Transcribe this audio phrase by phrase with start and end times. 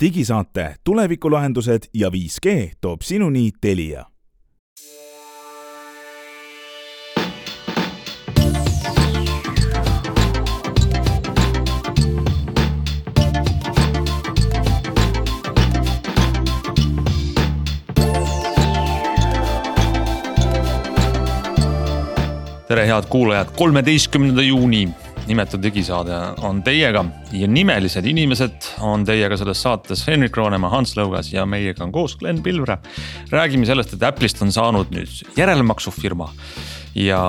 [0.00, 4.04] digisaate Tulevikulahendused ja 5G toob sinuni Telia.
[22.68, 24.88] Tere, head kuulajad, kolmeteistkümnenda juuni
[25.30, 26.16] nimetud digisaade
[26.46, 27.04] on teiega
[27.36, 32.16] ja nimelised inimesed on teiega selles saates Henrik Roonemaa, Hans Lõugas ja meiega on koos
[32.18, 32.78] Glen Pilvre.
[33.30, 36.30] räägime sellest, et Apple'ist on saanud nüüd järelmaksufirma
[36.94, 37.20] ja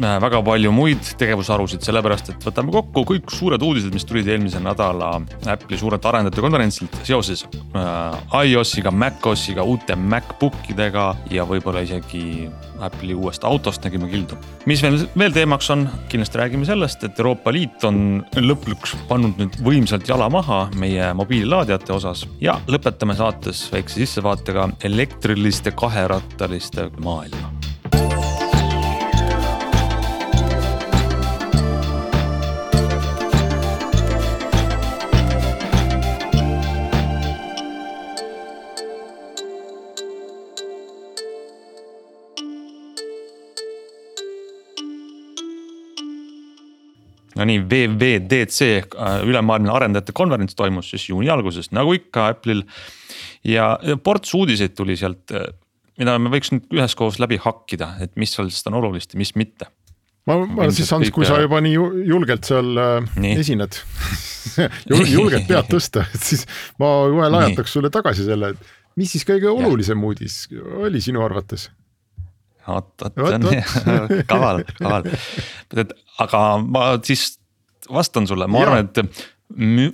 [0.00, 4.60] äh, väga palju muid tegevusharusid, sellepärast et võtame kokku kõik suured uudised, mis tulid eelmise
[4.62, 5.16] nädala
[5.50, 12.46] Apple'i suurelt arendajate konverentsilt seoses äh, iOS-iga, macOS-iga, uute MacBook idega ja võib-olla isegi
[12.82, 14.38] Apple'i uuest autost nägime kildu.
[14.66, 19.58] mis veel, veel teemaks on, kindlasti räägime sellest, et Euroopa Liit on lõpuks pannud nüüd
[19.66, 27.55] võimsalt jala maha meie mobiililaadijate osas ja lõpetame saates väikse sissevaatega elektriliste kaherattaliste maailma
[47.36, 52.64] no nii, WWDC ehk äh, ülemaailmne arendajate konverents toimus siis juuni alguses, nagu ikka Apple'il.
[53.46, 55.48] ja ports uudiseid tuli sealt, äh,
[56.00, 59.68] mida me võiks nüüd üheskoos läbi hakkida, et mis sellest on olulist ja mis mitte.
[60.26, 61.76] ma, ma siis Hans, kui sa juba nii
[62.08, 63.36] julgelt seal äh, nii.
[63.44, 63.80] esined
[65.16, 66.46] julgelt pead tõsta, et siis
[66.80, 70.12] ma kohe lajataks sulle tagasi selle, et mis siis kõige olulisem ja.
[70.12, 70.44] uudis
[70.86, 71.68] oli sinu arvates?
[72.66, 75.08] Vot, vot see on kaval, kaval.
[76.24, 77.36] aga ma siis
[77.92, 79.24] vastan sulle, ma arvan, et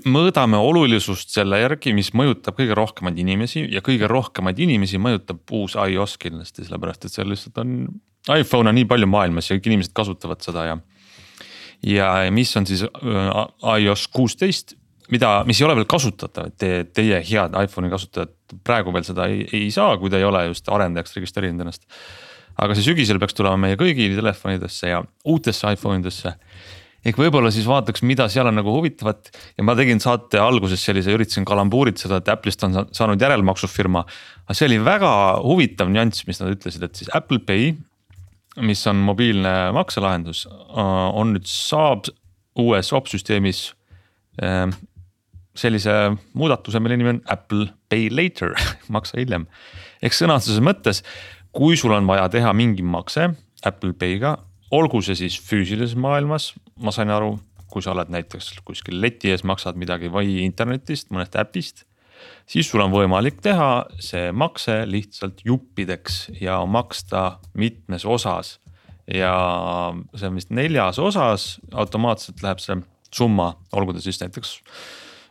[0.09, 5.77] mõõdame olulisust selle järgi, mis mõjutab kõige rohkemaid inimesi ja kõige rohkemaid inimesi mõjutab uus
[5.77, 7.84] iOS kindlasti, sellepärast et seal lihtsalt on.
[8.33, 10.79] iPhone on nii palju maailmas ja kõik inimesed kasutavad seda ja.
[11.85, 14.77] ja mis on siis äh, iOS kuusteist,
[15.13, 18.33] mida, mis ei ole veel kasutatav, et te, teie head iPhone'i kasutajad
[18.64, 21.85] praegu veel seda ei, ei saa, kui te ei ole just arendajaks registreerinud ennast
[22.62, 26.34] aga see sügisel peaks tulema meie kõigi telefonidesse ja uutesse iPhone idesse.
[27.02, 31.11] ehk võib-olla siis vaataks, mida seal on nagu huvitavat ja ma tegin saate alguses sellise,
[31.11, 34.05] üritasin kalambuuritseda, et Apple'ist on saanud järelmaksufirma.
[34.46, 35.12] aga see oli väga
[35.42, 37.74] huvitav nüanss, mis nad ütlesid, et siis Apple Pay,
[38.62, 40.46] mis on mobiilne makselahendus,
[40.77, 42.11] on nüüd saab
[42.61, 43.70] uues opsüsteemis
[44.42, 44.74] ehm,
[45.56, 45.92] sellise
[46.39, 48.55] muudatuse, mille nimi on Apple Pay Later
[48.94, 49.48] maksa hiljem.
[50.02, 51.02] ehk sõnastuses mõttes
[51.52, 53.29] kui sul on vaja teha mingi makse
[53.64, 54.36] Apple Pay'ga,
[54.73, 57.36] olgu see siis füüsilises maailmas, ma sain aru,
[57.73, 61.85] kui sa oled näiteks kuskil leti ees, maksad midagi või internetist, mõnest äpist.
[62.46, 68.58] siis sul on võimalik teha see makse lihtsalt juppideks ja maksta mitmes osas.
[69.07, 69.35] ja
[70.14, 72.77] see on vist neljas osas, automaatselt läheb see
[73.12, 74.61] summa, olgu ta siis näiteks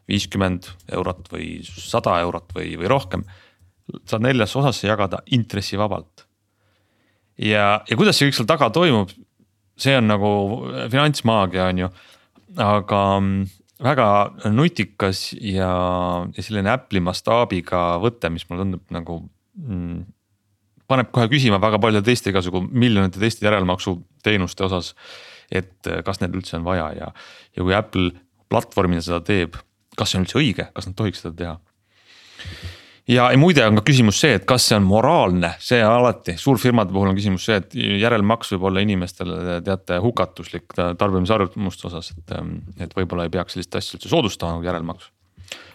[0.08, 3.24] viiskümmend eurot või sada eurot või, või rohkem
[4.08, 6.26] saad neljasse osasse jagada intressivabalt.
[7.38, 9.12] ja, ja kuidas see kõik seal taga toimub,
[9.80, 10.32] see on nagu
[10.92, 11.92] finantsmaagia, on ju,
[12.62, 13.44] aga mm,
[13.82, 14.08] väga
[14.54, 15.72] nutikas ja,
[16.36, 19.22] ja selline Apple'i mastaabiga võte, mis mulle tundub nagu
[19.58, 20.04] mm,
[20.92, 24.94] paneb kohe küsima väga paljude teiste igasugu miljonite teiste järelmaksuteenuste osas.
[25.52, 27.08] et kas need üldse on vaja ja,
[27.58, 28.12] ja kui Apple
[28.52, 29.58] platvormina seda teeb,
[30.00, 31.58] kas see on üldse õige, kas nad tohiks seda teha?
[33.10, 37.12] Ja, muide on ka küsimus see, et kas see on moraalne, see alati suurfirmade puhul
[37.12, 42.38] on küsimus see, et järelmaks võib olla inimestele teate hukatuslik tarbimisharjumuste osas, et,
[42.86, 45.12] et võib-olla ei peaks sellist asja üldse soodustama nagu järelmaks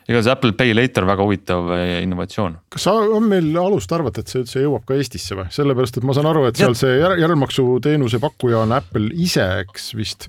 [0.07, 2.57] igatahes Apple Pay Later väga huvitav eh, innovatsioon.
[2.73, 6.15] kas on meil alust arvata, et see üldse jõuab ka Eestisse või, sellepärast et ma
[6.17, 10.29] saan aru, et seal see järelmaksuteenuse pakkuja on Apple ise, eks vist.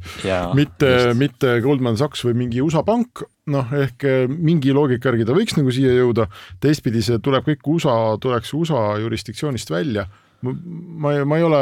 [0.58, 5.38] mitte, mitte Goldman Sachs või mingi USA pank, noh ehk eh, mingi loogika järgi ta
[5.38, 6.30] võiks nagu siia jõuda.
[6.64, 10.08] teistpidi see tuleb kõik USA, tuleks USA jurisdiktsioonist välja
[10.42, 11.60] ma ma ei ole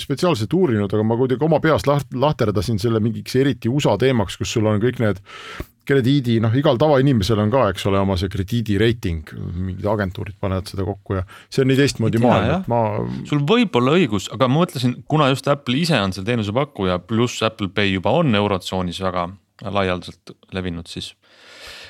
[0.00, 4.54] spetsiaalselt uurinud, aga ma kuidagi oma peas laht-, lahterdasin selle mingiks eriti USA teemaks, kus
[4.56, 5.20] sul on kõik need
[5.88, 10.86] krediidi, noh, igal tavainimesel on ka, eks ole, oma see krediidireiting, mingid agentuurid panevad seda
[10.86, 12.80] kokku ja see on nii teistmoodi maailm, et ma.
[13.28, 17.44] sul võib olla õigus, aga ma mõtlesin, kuna just Apple ise on see teenusepakkuja, pluss
[17.46, 19.28] Apple Pay juba on eurotsoonis väga
[19.64, 21.12] laialdaselt levinud, siis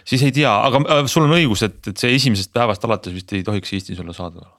[0.05, 3.33] siis ei tea, aga äh, sul on õigus, et, et see esimesest päevast alates vist
[3.33, 4.53] ei tohiks Eestis olla saadaval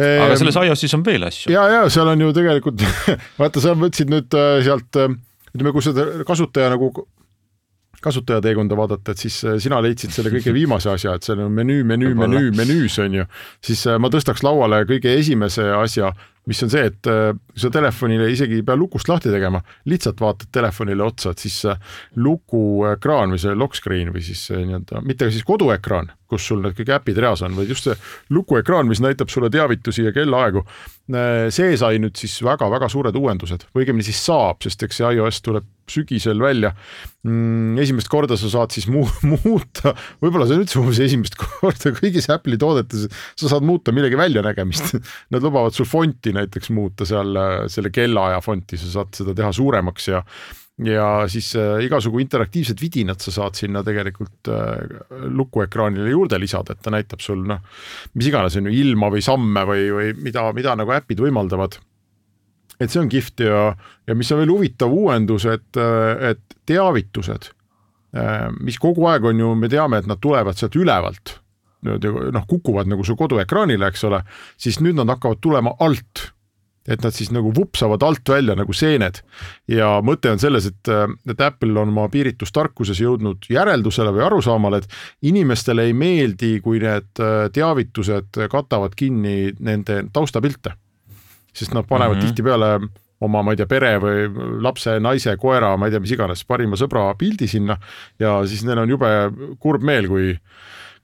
[0.00, 1.52] aga selles iOS-is on veel asju.
[1.52, 2.82] ja, ja seal on ju tegelikult
[3.40, 5.12] vaata, sa võtsid nüüd äh, sealt, äh,
[5.52, 6.92] ütleme, kui seda kasutaja nagu
[8.04, 11.84] kasutajateekonda vaadata, et siis äh, sina leidsid selle kõige viimase asja, et seal on menüü,
[11.86, 13.30] menüü, menüü, menüüs on ju.
[13.64, 16.12] siis äh, ma tõstaks lauale kõige esimese asja,
[16.48, 19.60] mis on see, et äh, sa telefonile isegi ei pea lukust lahti tegema,
[19.90, 21.58] lihtsalt vaatad telefonile otsa, et siis
[22.16, 26.94] lukuekraan või see lock screen või siis nii-öelda, mitte siis koduekraan, kus sul need kõik
[26.96, 27.98] äpid reas on, vaid just see
[28.32, 30.64] lukuekraan, mis näitab sulle teavitusi ja kellaaegu.
[31.50, 35.42] see sai nüüd siis väga-väga suured uuendused, või õigemini siis saab, sest eks see iOS
[35.42, 36.72] tuleb sügisel välja
[37.26, 37.78] mm,.
[37.82, 42.30] esimest korda sa saad siis mu muuta, võib-olla see on üldse umbes esimest korda kõigis
[42.32, 43.08] Apple'i toodetes,
[43.38, 44.96] sa saad muuta millegi väljanägemist.
[45.34, 47.36] Nad lubavad sul fonti näiteks muuta seal
[47.72, 50.24] selle kellaaja fonti, sa saad seda teha suuremaks ja
[50.84, 56.82] ja siis äh, igasugu interaktiivsed vidinad sa saad sinna tegelikult äh, lukuekraanile juurde lisada, et
[56.84, 57.60] ta näitab sul noh,
[58.16, 61.76] mis iganes on ju ilma või samme või, või mida, mida nagu äpid võimaldavad
[62.80, 63.60] et see on kihvt ja,
[64.08, 65.68] ja mis on veel huvitav uuendus, et,
[66.30, 67.50] et teavitused,
[68.64, 71.36] mis kogu aeg on ju, me teame, et nad tulevad sealt ülevalt,
[71.84, 74.24] noh, kukuvad nagu su koduekraanile, eks ole,
[74.60, 76.30] siis nüüd nad hakkavad tulema alt.
[76.90, 79.20] Et nad siis nagu vupsavad alt välja nagu seened.
[79.68, 80.88] Ja mõte on selles, et,
[81.28, 86.80] et Apple on oma piiritus tarkuses jõudnud järeldusele või arusaamale, et inimestele ei meeldi, kui
[86.82, 87.20] need
[87.54, 90.72] teavitused katavad kinni nende taustapilte
[91.52, 92.26] sest nad panevad mm -hmm.
[92.26, 94.26] tihtipeale oma, ma ei tea, pere või
[94.64, 97.76] lapse, naise, koera, ma ei tea, mis iganes, parima sõbra pildi sinna
[98.18, 99.10] ja siis neil on jube
[99.60, 100.36] kurb meel, kui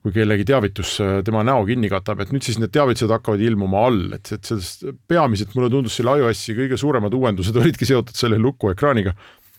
[0.07, 3.81] kui kellegi teavitus äh, tema näo kinni katab, et nüüd siis need teavitused hakkavad ilmuma
[3.89, 8.39] all, et, et sellest peamiselt mulle tundus selle iOS-i kõige suuremad uuendused olidki seotud selle
[8.39, 9.15] lukuekraaniga,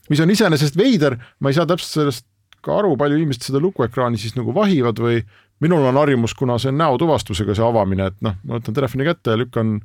[0.08, 2.26] mis on iseenesest veider, ma ei saa täpselt sellest
[2.64, 5.20] ka aru, palju inimesed seda lukuekraani siis nagu vahivad või
[5.62, 9.34] minul on harjumus, kuna see on näotuvastusega see avamine, et noh, ma võtan telefoni kätte
[9.34, 9.78] ja lükkan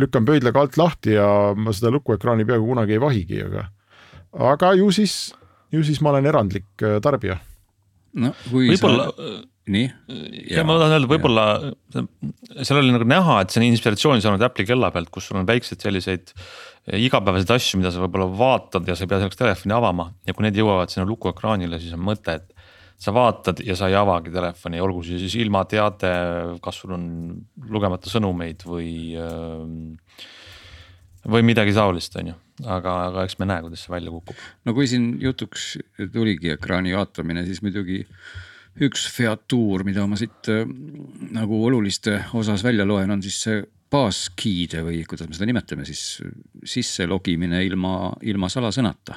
[0.00, 3.66] lükkan pöidlaga alt lahti ja ma seda lukuekraani peaaegu kunagi ei vahigi, aga,
[4.52, 5.34] aga ju siis,
[5.74, 7.38] ju siis ma olen erandlik äh, tarbija.
[8.18, 9.34] no kui võib-olla sa
[9.74, 9.86] nii?
[10.52, 11.44] ja ma tahan öelda, võib-olla
[12.60, 15.48] seal oli nagu näha, et see on inspiratsiooni saanud Apple'i kella pealt, kus sul on
[15.48, 19.76] väikseid selliseid äh, igapäevaseid asju, mida sa võib-olla vaatad ja sa ei pea selleks telefoni
[19.76, 22.50] avama ja kui need jõuavad sinna lukuekraanile, siis on mõte, et
[23.00, 26.14] sa vaatad ja sa ei avagi telefoni, olgu see siis ilmateade,
[26.64, 27.04] kas sul on
[27.70, 28.94] lugemata sõnumeid või.
[31.24, 32.34] Või midagi taolist, on ju,
[32.68, 34.36] aga, aga eks me näe, kuidas see välja kukub.
[34.68, 35.70] no kui siin jutuks
[36.12, 38.02] tuligi ekraani vaatamine, siis muidugi
[38.84, 40.50] üks featuur, mida ma siit
[41.32, 43.62] nagu oluliste osas välja loen, on siis see
[43.94, 46.18] passkey'de või kuidas me seda nimetame siis
[46.60, 49.16] sisse logimine ilma, ilma salasõnata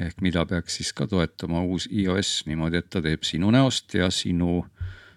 [0.00, 4.10] ehk mida peaks siis ka toetama uus iOS niimoodi, et ta teeb sinu näost ja
[4.14, 4.62] sinu,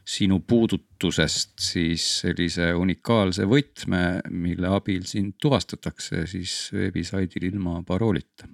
[0.03, 8.49] sinu puudutusest siis sellise unikaalse võtme, mille abil sind tuvastatakse siis veebisaidil ilma paroolita.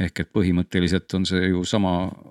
[0.00, 1.90] Ehk et põhimõtteliselt on see ju sama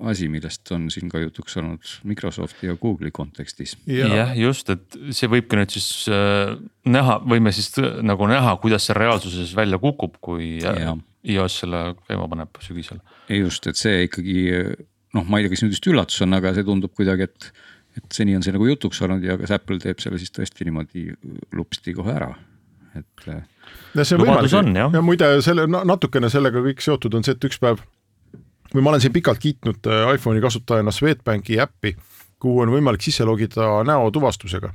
[0.10, 3.76] asi, millest on siin ka jutuks olnud Microsofti ja Google'i kontekstis.
[3.86, 6.56] jah, just, et see võibki nüüd siis äh,
[6.90, 7.70] näha, võime siis
[8.02, 10.98] nagu näha, kuidas see reaalsuses välja kukub, kui ja
[11.30, 13.02] iOS selle käima paneb sügisel.
[13.30, 14.38] just, et see ikkagi
[15.16, 17.50] noh, ma ei tea, kas nüüd just üllatus on, aga see tundub kuidagi, et,
[18.00, 21.08] et seni on see nagu jutuks olnud ja kas Apple teeb selle siis tõesti niimoodi
[21.58, 22.30] lupsti kohe ära,
[22.98, 23.26] et.
[23.96, 24.94] no see võimalus on jah.
[24.96, 27.84] ja muide selle natukene sellega kõik seotud on see, et üks päev
[28.72, 31.96] või ma olen siin pikalt kiitnud äh, iPhone'i kasutajana Swedbanki äppi,
[32.42, 34.72] kuhu on võimalik sisse logida näotuvastusega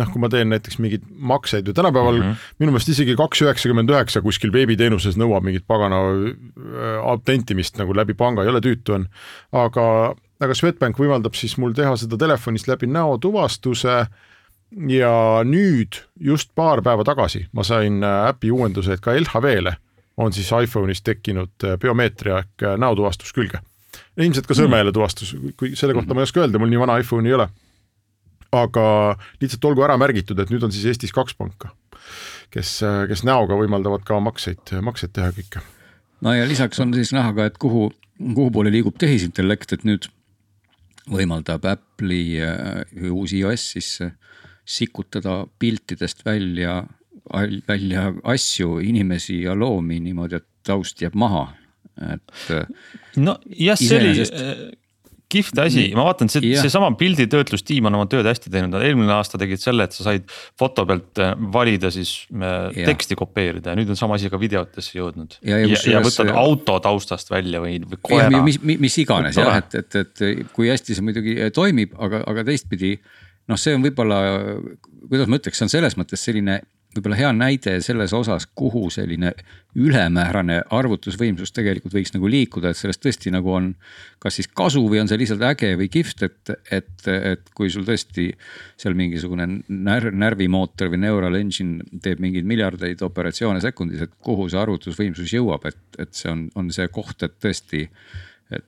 [0.00, 2.50] noh, kui ma teen näiteks mingeid makseid või tänapäeval mm -hmm.
[2.62, 8.14] minu meelest isegi kaks üheksakümmend üheksa kuskil veebiteenuses nõuab mingit pagana äh, autentimist nagu läbi
[8.14, 9.08] panga, jõle tüütu on.
[9.52, 14.06] aga, aga Swedbank võimaldab siis mul teha seda telefonist läbi näotuvastuse
[14.88, 19.76] ja nüüd just paar päeva tagasi ma sain äh, äpi uuenduse, et ka LHV-le
[20.16, 23.62] on siis iPhone'is tekkinud äh, biomeetria ehk näotuvastus külge.
[24.16, 27.30] ilmselt ka sõrmejälje tuvastus, kui selle kohta ma ei oska öelda, mul nii vana iPhone'i
[27.30, 27.48] ei ole
[28.54, 28.86] aga
[29.42, 31.72] lihtsalt olgu ära märgitud, et nüüd on siis Eestis kaks panka,
[32.54, 32.76] kes,
[33.10, 35.62] kes näoga võimaldavad ka makseid, makseid teha kõike.
[36.24, 37.88] no ja lisaks on siis näha ka, et kuhu,
[38.24, 40.10] kuhu poole liigub tehisintellekt, et nüüd
[41.10, 44.14] võimaldab Apple'i äh, uus iOS siis äh,
[44.64, 46.84] sikutada piltidest välja,
[47.68, 51.50] välja asju, inimesi ja loomi niimoodi, et taust jääb maha,
[52.00, 52.38] et.
[52.50, 52.64] Äh,
[53.20, 54.14] no jah, see oli
[55.34, 59.62] kihvt asi, ma vaatan, see, seesama pilditöötlustiim on oma tööd hästi teinud, eelmine aasta tegid
[59.62, 60.28] selle, et sa said
[60.60, 62.88] foto pealt äh, valida siis äh, ja.
[62.90, 65.38] teksti kopeerida ja nüüd on sama asi ka videotesse jõudnud.
[65.42, 66.38] ja, ja, ja, ja võtad ja...
[66.40, 68.44] auto taustast välja või, või koera.
[68.46, 72.24] mis, mis, mis iganes jah, et, et, et kui hästi see muidugi äh, toimib, aga,
[72.30, 72.96] aga teistpidi
[73.50, 74.22] noh, see on võib-olla,
[75.10, 76.62] kuidas ma ütleks, see on selles mõttes selline
[76.94, 79.32] võib-olla hea näide selles osas, kuhu selline
[79.74, 83.72] ülemäärane arvutusvõimsus tegelikult võiks nagu liikuda, et sellest tõesti nagu on.
[84.22, 87.84] kas siis kasu või on see lihtsalt äge või kihvt, et, et, et kui sul
[87.84, 88.30] tõesti
[88.80, 94.62] seal mingisugune närv, närvimootor või neural engine teeb mingeid miljardeid operatsioone sekundis, et kuhu see
[94.62, 97.88] arvutusvõimsus jõuab, et, et see on, on see koht, et tõesti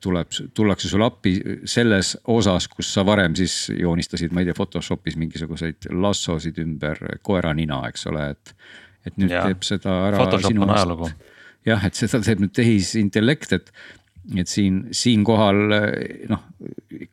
[0.00, 1.34] tuleb, tullakse sulle appi
[1.68, 7.52] selles osas, kus sa varem siis joonistasid, ma ei tea, Photoshopis mingisuguseid lassosid ümber koera
[7.56, 8.56] nina, eks ole, et.
[9.06, 9.44] et nüüd ja.
[9.46, 11.10] teeb seda ära Photoshop sinu ajalugu.
[11.68, 13.70] jah, et seda teeb nüüd tehisintellekt, et,
[14.34, 15.62] et siin, siinkohal
[16.32, 16.44] noh,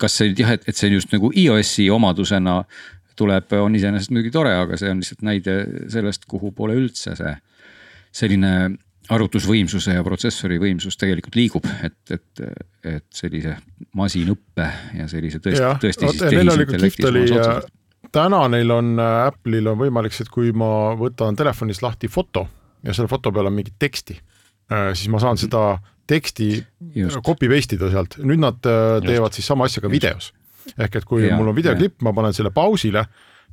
[0.02, 2.62] kas see jah, et, et see just nagu iOS-i omadusena
[3.20, 5.58] tuleb, on iseenesest muidugi tore, aga see on lihtsalt näide
[5.94, 7.36] sellest, kuhu poole üldse see
[8.14, 8.54] selline
[9.12, 12.44] arvutusvõimsuse ja protsessori võimsus tegelikult liigub, et, et,
[12.88, 13.58] et sellise
[14.00, 14.68] masinõppe
[15.00, 17.72] ja sellise tõesti, tõesti siis tehisintellekti suunas otseselt
[18.14, 22.46] täna neil on, äh, Apple'il on võimalik see, et kui ma võtan telefonist lahti foto
[22.86, 24.18] ja selle foto peal on mingit teksti,
[24.72, 25.80] äh, siis ma saan seda
[26.10, 26.48] teksti
[26.96, 27.22] Just.
[27.26, 29.40] copy paste ida sealt, nüüd nad äh, teevad Just.
[29.40, 30.34] siis sama asja ka videos.
[30.78, 33.06] ehk et kui ja, mul on videoklipp, ma panen selle pausile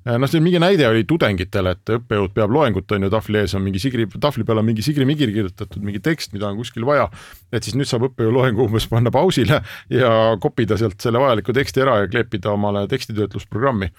[0.07, 3.65] noh, see mingi näide oli tudengitele, et õppejõud peab loengut, on ju, tahvli ees on
[3.65, 7.11] mingi sigri, tahvli peal on mingi sigrimigir kirjutatud, mingi tekst, mida on kuskil vaja.
[7.53, 9.61] et siis nüüd saab õppejõu loengu umbes panna pausile
[9.93, 13.91] ja kopida sealt selle vajaliku teksti ära ja kleepida omale tekstitöötlusprogrammi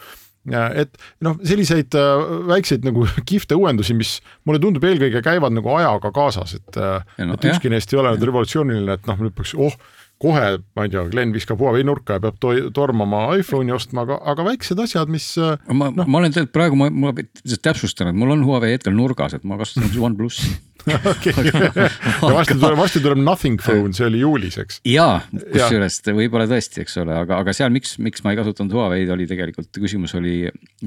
[0.50, 4.16] et noh, selliseid äh, väikseid nagu kihvte uuendusi, mis
[4.48, 6.80] mulle tundub eelkõige käivad nagu ajaga kaasas, et,
[7.22, 9.78] no, et ükski neist ei ole nüüd revolutsiooniline, et noh, nüüd peaks, oh
[10.22, 10.48] kohe,
[10.78, 14.46] ma ei tea, Glen viskab Huawei nurka ja peab to tormama iPhone'i ostma, aga, aga
[14.52, 15.34] väiksed asjad, mis.
[15.68, 17.14] ma no., ma olen tegelikult praegu, ma, ma
[17.52, 20.54] täpsustan, et mul on Huawei hetkel nurgas, et ma kasutan OnePlussi
[21.12, 21.34] okei,
[22.22, 24.80] varsti tuleb, varsti tuleb Nothing Phone, see oli juulis, eks.
[24.88, 29.12] jaa, kusjuures võib-olla tõesti, eks ole, aga, aga seal, miks, miks ma ei kasutanud Huawei'd,
[29.14, 30.36] oli tegelikult küsimus oli,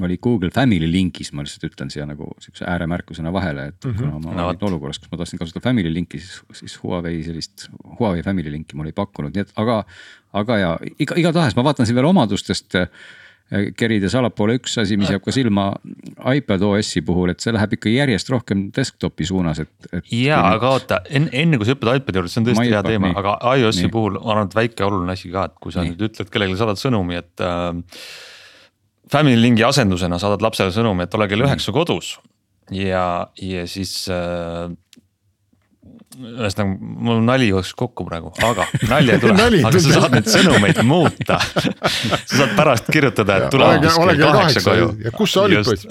[0.01, 3.99] oli Google Family link'is, ma lihtsalt ütlen siia nagu sihukese ääremärkusena vahele, et mm -hmm.
[4.03, 7.69] kuna ma no, olin olukorras, kus ma tahtsin kasutada Family link'i, siis, siis Huawei sellist,
[7.99, 9.83] Huawei Family link'i mulle ei pakkunud, nii et aga,
[10.33, 12.75] aga ja iga, igatahes ma vaatan siin veel omadustest
[13.77, 15.67] kerides allapoole üks asi, mis jääb ka silma
[16.33, 20.07] iPad OS-i puhul, et see läheb ikka järjest rohkem desktopi suunas, et, et.
[20.17, 23.13] ja, aga oota enne, enne kui sa hüppad iPad'i juurde, see on tõesti hea teema,
[23.21, 25.93] aga iOS-i puhul ma arvan, et väike oluline asi ka, et kui sa nii.
[25.93, 27.99] nüüd ütled kellelegi, saadad sõnumi, et äh,.
[29.05, 32.15] Family Linki asendusena saadad lapsele sõnumi, et ole kell üheksa kodus
[32.73, 34.71] ja, ja siis äh,
[36.15, 40.81] ühesõnaga mul nali jooksis kokku praegu, aga nalja ei tule aga sa saad neid sõnumeid
[40.87, 41.39] muuta
[42.29, 44.89] sa saad pärast kirjutada, et tule kell kaheksa koju.
[45.05, 45.87] ja kus sa olid poiss?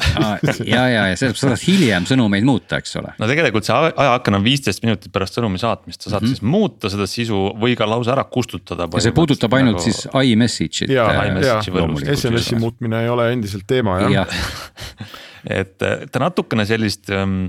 [0.67, 3.15] ja, ja, ja sa saad hiljem sõnumeid muuta, eks ole.
[3.21, 6.41] no tegelikult see ajaaken on viisteist minutit pärast sõnumi saatmist, sa saad mm -hmm.
[6.41, 8.89] siis muuta seda sisu või ka lausa ära kustutada.
[8.89, 9.85] ja see puudutab ainult nagu...
[9.85, 10.91] siis iMessage'it.
[10.91, 11.61] ja, ja,
[12.17, 14.27] SMS-i muutmine ei ole endiselt teema jah ja.
[15.51, 17.47] et ta natukene sellist ähm,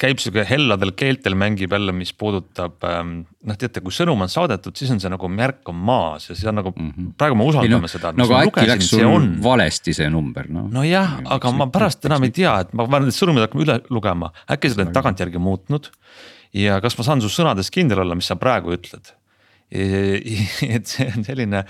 [0.00, 3.12] käib sihuke helladel keeltel mängib jälle, mis puudutab ähm,
[3.46, 6.48] noh, teate, kui sõnum on saadetud, siis on see nagu märk on maas ja siis
[6.50, 7.12] on nagu mm -hmm.
[7.20, 8.12] praegu me usaldame no, seda.
[8.16, 9.30] nagu äkki läks sul on...
[9.42, 10.68] valesti see number noh.
[10.72, 14.32] nojah, aga ma pärast enam ei tea, et ma pean need sõnumid hakkama üle lugema,
[14.50, 15.90] äkki sa oled tagantjärgi muutnud.
[16.52, 19.12] ja kas ma saan su sõnades kindel olla, mis sa praegu ütled.
[20.74, 21.64] et see on selline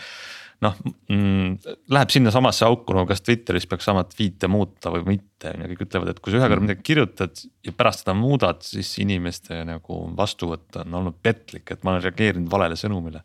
[0.65, 0.77] noh
[1.09, 5.71] mm,, läheb sinnasamasse auku nagu kas Twitteris peaks sama tweet'e muuta või mitte, on ju,
[5.73, 6.69] kõik ütlevad, et kui sa ühe korra mm.
[6.69, 11.95] midagi kirjutad ja pärast seda muudad, siis inimeste nagu vastuvõtt on olnud petlik, et ma
[11.95, 13.25] olen reageerinud valele sõnumile.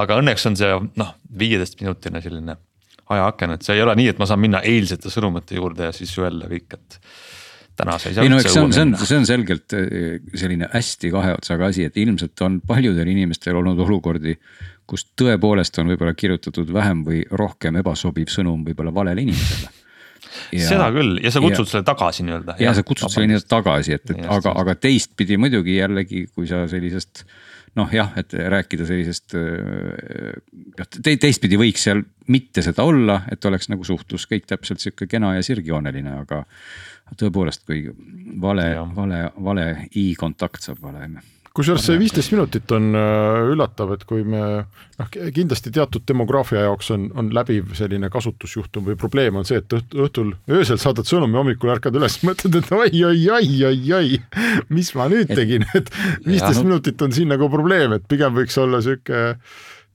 [0.00, 2.56] aga õnneks on see noh, viieteistminutine selline
[3.12, 6.12] ajaaken, et see ei ole nii, et ma saan minna eilsete sõnumite juurde ja siis
[6.18, 7.00] öelda kõik, et
[7.76, 8.24] täna sa ei saa.
[8.24, 11.68] ei no eks see on, see on, see on selgelt eh, selline hästi kahe otsaga
[11.72, 14.36] asi, et ilmselt on paljudel inimestel olnud olukordi
[14.86, 19.72] kus tõepoolest on võib-olla kirjutatud vähem või rohkem ebasobiv sõnum võib-olla valele inimesele.
[20.54, 22.56] Ja, seda küll ja sa kutsud ja, selle tagasi nii-öelda.
[22.62, 26.48] ja sa kutsud selle nii-öelda tagasi, et, et ja, aga, aga teistpidi muidugi jällegi, kui
[26.50, 27.24] sa sellisest
[27.78, 33.70] noh, jah, et rääkida sellisest jah te,, teistpidi võiks seal mitte seda olla, et oleks
[33.72, 36.42] nagu suhtlus kõik täpselt sihuke kena ja sirgjooneline, aga
[37.20, 37.86] tõepoolest, kui
[38.40, 39.68] vale, vale, vale
[40.00, 41.08] i kontakt saab vale
[41.54, 46.90] kusjuures see viisteist minutit on äh, üllatav, et kui me noh, kindlasti teatud demograafia jaoks
[46.96, 51.74] on, on läbiv selline kasutusjuhtum või probleem on see, et õhtul, öösel saadad sõnumi, hommikul
[51.76, 54.18] ärkad üles, mõtled, et oi, oi, oi, oi, oi,
[54.74, 55.92] mis ma nüüd tegin, et
[56.26, 59.30] viisteist minutit on siin nagu probleem, et pigem võiks olla sihuke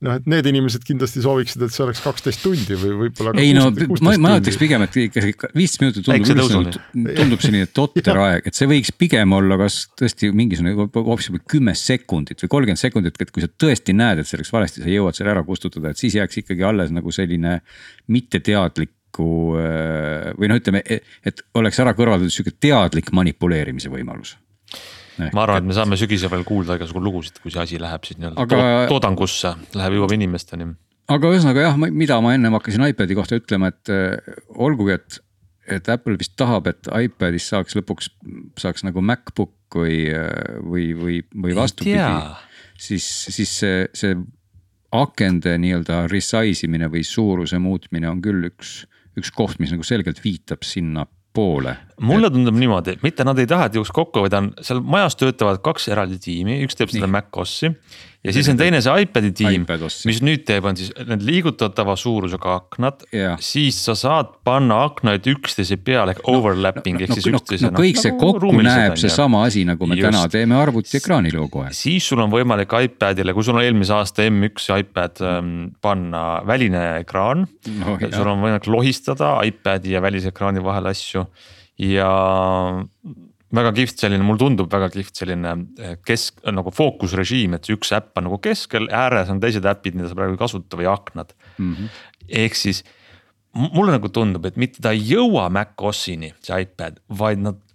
[0.06, 3.34] noh, et need inimesed kindlasti sooviksid, et see oleks kaksteist tundi või võib-olla.
[3.40, 3.68] ei no
[4.04, 6.84] ma, ma ütleks pigem, et ikkagi viisteist minutit tundub üldse,
[7.20, 12.44] tundub selline totter aeg, et see võiks pigem olla kas tõesti mingisugune hoopis kümme sekundit
[12.44, 15.34] või kolmkümmend sekundit, et kui sa tõesti näed, et see läks valesti, sa jõuad selle
[15.34, 17.58] ära kustutada, et siis jääks ikkagi alles nagu selline
[18.10, 19.56] mitteteadlik teadlikku
[20.38, 20.84] või noh, ütleme,
[21.26, 24.36] et oleks ära kõrvaldatud sihuke teadlik manipuleerimise võimalus
[25.36, 28.20] ma arvan, et me saame sügisel veel kuulda igasugu lugusid, kui see asi läheb siis
[28.20, 28.86] nii-öelda aga...
[28.90, 30.68] toodangusse, läheb, jõuab inimesteni.
[31.16, 35.20] aga ühesõnaga jah, mida ma ennem hakkasin iPad'i kohta ütlema, et äh, olgugi, et,
[35.78, 38.12] et Apple vist tahab, et iPad'ist saaks lõpuks,
[38.60, 40.02] saaks nagu MacBook või,
[40.66, 42.02] või, või, või vastupidi.
[42.78, 44.16] siis, siis see, see
[44.90, 48.80] akende nii-öelda resize imine või suuruse muutmine on küll üks,
[49.18, 51.06] üks koht, mis nagu selgelt viitab sinna
[52.00, 55.60] mulle tundub niimoodi, mitte nad ei taha, et jõuaks kokku, vaid on seal majas töötavad
[55.64, 57.72] kaks eraldi tiimi, üks teeb seda Mac OS-i
[58.20, 61.94] ja siis on teine see iPad'i tiim iPad, mis nüüd teeb, on siis need liigutatava
[61.98, 67.14] suurusega aknad yeah., siis sa saad panna aknaid üksteise peale ehk no, overlapping no, ehk
[67.14, 67.70] no, siis no, üksteise.
[67.70, 70.10] no kõik see kokku näeb seesama asi, nagu me Just.
[70.10, 71.76] täna teeme arvutiekraanile kogu aeg.
[71.76, 76.84] siis sul on võimalik iPad'ile, kui sul on eelmise aasta M1 iPad ähm, panna väline
[77.00, 77.46] ekraan
[77.80, 77.96] no,.
[78.04, 81.24] sul on võimalik lohistada iPad'i ja välisekraani vahel asju
[81.80, 82.10] ja
[83.56, 87.92] väga kihvt selline, mulle tundub väga kihvt selline eh, kesk nagu fookusrežiim, et see üks
[87.96, 91.34] äpp on nagu keskel, ääres on teised äpid, mida sa praegu ei kasuta või aknad
[91.56, 92.02] mm -hmm..
[92.44, 92.84] ehk siis
[93.52, 97.66] mulle nagu tundub, et mitte ta ei jõua Mac OS-ini, see iPad, vaid nad.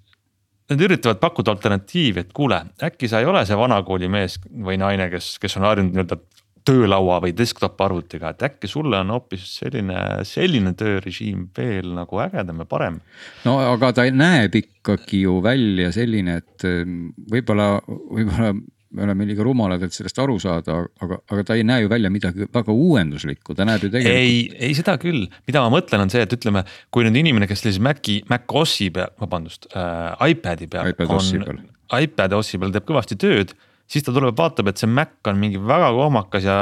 [0.65, 5.11] Nad üritavad pakkuda alternatiivi, et kuule, äkki sa ei ole see vanakooli mees või naine,
[5.11, 6.17] kes, kes on harjunud nii-öelda
[6.65, 12.63] töölaua või desktop arvutiga, et äkki sulle on hoopis selline, selline töörežiim veel nagu ägedam
[12.63, 13.01] ja parem.
[13.45, 18.55] no aga ta näeb ikkagi ju välja selline, et ehm, võib-olla, võib-olla
[18.95, 22.11] me oleme liiga rumalad, et sellest aru saada, aga, aga ta ei näe ju välja
[22.13, 24.23] midagi väga uuenduslikku, ta näeb ju tegelikult.
[24.23, 27.63] ei, ei seda küll, mida ma mõtlen, on see, et ütleme, kui nüüd inimene, kes
[27.63, 31.63] sellise Maci, Mac OS-i peal, vabandust äh,, iPad'i peal iPad on,
[31.99, 33.55] iPad OS-i peal teeb kõvasti tööd
[33.89, 36.57] siis ta tuleb, vaatab, et see Mac on mingi väga kohmakas ja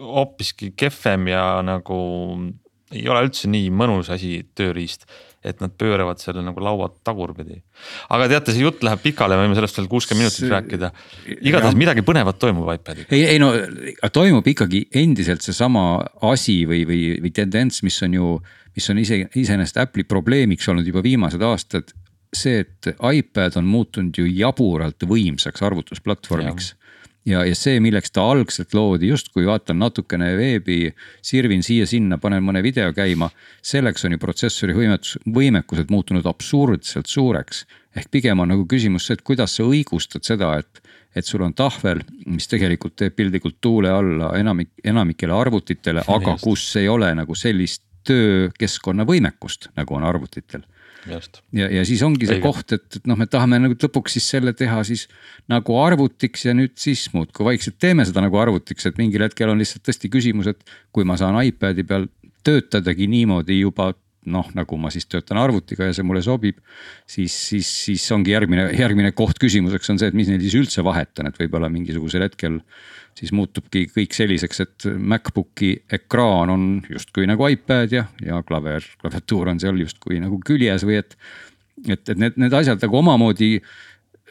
[0.00, 1.98] hoopiski kehvem ja nagu
[2.90, 5.06] ei ole üldse nii mõnus asi, tööriist.
[5.40, 7.62] et nad pööravad selle nagu laua tagurpidi.
[8.12, 10.50] aga teate, see jutt läheb pikale, võime sellest veel kuuskümmend minutit see...
[10.52, 10.90] rääkida.
[11.40, 13.08] igatahes midagi põnevat toimub iPadiga.
[13.14, 13.52] ei, ei no
[14.12, 18.34] toimub ikkagi endiselt seesama asi või, või, või tendents, mis on ju
[18.76, 21.94] mis on ise, iseenesest Apple'i probleemiks olnud juba viimased aastad,
[22.36, 26.74] see, et iPad on muutunud ju jaburalt võimsaks arvutusplatvormiks.
[27.26, 30.94] ja, ja see, milleks ta algselt loodi, justkui vaatan natukene veebi,
[31.26, 33.30] sirvin siia-sinna, panen mõne video käima.
[33.62, 37.66] selleks on ju protsessori võimetus, võimekused muutunud absurdselt suureks.
[37.96, 40.82] ehk pigem on nagu küsimus see, et kuidas sa õigustad seda, et,
[41.14, 46.76] et sul on tahvel, mis tegelikult teeb piltlikult tuule alla enamik, enamikele arvutitele, aga kus
[46.76, 50.62] ei ole nagu sellist töökeskkonna võimekust, nagu on arvutitel
[51.56, 52.44] ja, ja siis ongi see Õige.
[52.44, 55.06] koht, et, et noh, me tahame nagu lõpuks siis selle teha siis
[55.50, 59.60] nagu arvutiks ja nüüd siis muudkui vaikselt teeme seda nagu arvutiks, et mingil hetkel on
[59.62, 62.08] lihtsalt tõesti küsimus, et kui ma saan iPad'i peal
[62.46, 63.92] töötadagi niimoodi juba
[64.30, 66.58] noh, nagu ma siis töötan arvutiga ja see mulle sobib.
[67.08, 70.84] siis, siis, siis ongi järgmine, järgmine koht küsimuseks on see, et mis neil siis üldse
[70.84, 72.60] vahet on, et võib-olla mingisugusel hetkel
[73.20, 79.52] siis muutubki kõik selliseks, et MacBooki ekraan on justkui nagu iPad ja, ja klaver, klaviatuur
[79.52, 81.16] on seal justkui nagu küljes või et.
[81.86, 83.58] et, et need, need asjad nagu omamoodi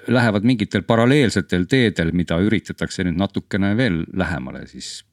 [0.09, 5.03] lähevad mingitel paralleelsetel teedel, mida üritatakse nüüd natukene veel lähemale siis.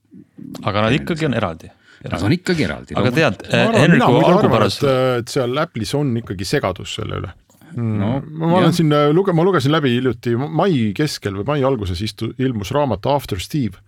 [0.62, 1.72] aga nad ikkagi on eraldi
[2.04, 2.94] Nad on ikkagi eraldi.
[2.98, 4.84] aga tead, Henriku algupärast.
[5.20, 7.32] et seal Apple'is on ikkagi segadus selle üle.
[7.76, 12.00] No ma olen siin äh, luge-, ma lugesin läbi hiljuti mai keskel või mai alguses
[12.04, 13.82] istu-, ilmus raamat After Steve,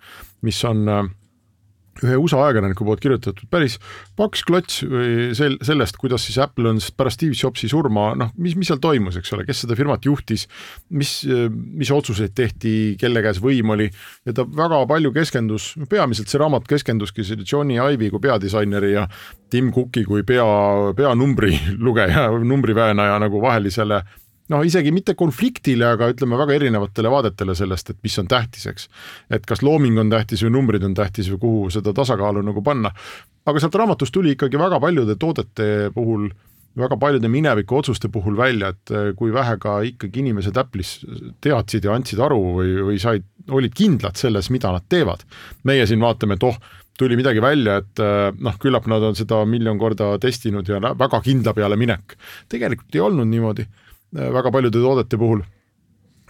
[0.44, 1.08] mis on äh,
[2.06, 3.78] ühe USA ajakirjaniku poolt kirjutatud päris
[4.18, 8.54] paks klots või sel-, sellest, kuidas siis Apple on pärast Steve Jobsi surma, noh, mis,
[8.58, 10.46] mis seal toimus, eks ole, kes seda firmat juhtis,
[10.94, 11.14] mis,
[11.52, 16.68] mis otsuseid tehti, kelle käes võim oli ja ta väga palju keskendus, peamiselt see raamat
[16.70, 19.08] keskenduski selle Johnny Ive'i kui peadisaineri ja
[19.50, 20.46] Tim Cooki kui pea,
[20.96, 24.02] peanumbri lugeja, numbriväänaja nagu vahelisele
[24.52, 28.88] noh, isegi mitte konfliktile, aga ütleme väga erinevatele vaadetele sellest, et mis on tähtis, eks.
[29.30, 32.92] et kas looming on tähtis või numbrid on tähtis või kuhu seda tasakaalu nagu panna.
[33.48, 36.28] aga sealt raamatust tuli ikkagi väga paljude toodete puhul
[36.78, 40.98] väga paljude mineviku otsuste puhul välja, et eh, kui vähe ka ikkagi inimesed Apple'is
[41.44, 45.24] teadsid ja andsid aru või, või said, olid kindlad selles, mida nad teevad.
[45.64, 46.56] meie siin vaatame, et oh,
[46.98, 51.20] tuli midagi välja, et eh, noh, küllap nad on seda miljon korda testinud ja väga
[51.24, 52.16] kindla peale minek.
[52.48, 53.66] tegelikult ei olnud niimoodi
[54.14, 55.42] väga paljude toodete puhul.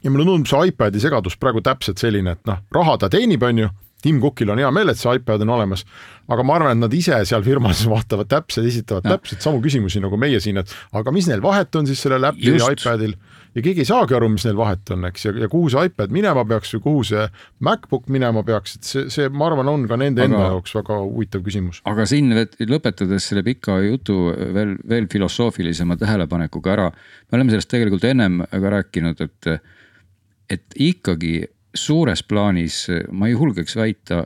[0.04, 3.64] ja mulle tundub see iPadi segadus praegu täpselt selline, et noh, raha ta teenib, on
[3.64, 3.68] ju,
[4.02, 5.82] Tim Cookil on hea meel, et see iPad on olemas,
[6.30, 9.16] aga ma arvan, et nad ise seal firmas vaatavad täpselt, esitavad ja.
[9.16, 12.60] täpselt samu küsimusi nagu meie siin, et aga mis neil vahet on siis sellel Apple'il
[12.60, 13.16] ja iPadil
[13.58, 16.14] ja keegi ei saagi aru, mis neil vahet on, eks, ja, ja kuhu see iPad
[16.14, 17.24] minema peaks või kuhu see
[17.66, 20.98] MacBook minema peaks, et see, see, ma arvan, on ka nende aga, enda jaoks väga
[21.02, 21.82] huvitav küsimus.
[21.88, 22.30] aga siin
[22.70, 24.18] lõpetades selle pika jutu
[24.54, 29.52] veel, veel filosoofilisema tähelepanekuga ära, me oleme sellest tegelikult ennem ka rääkinud, et,
[30.54, 31.34] et ikkagi
[31.78, 34.24] suures plaanis ma ei julgeks väita,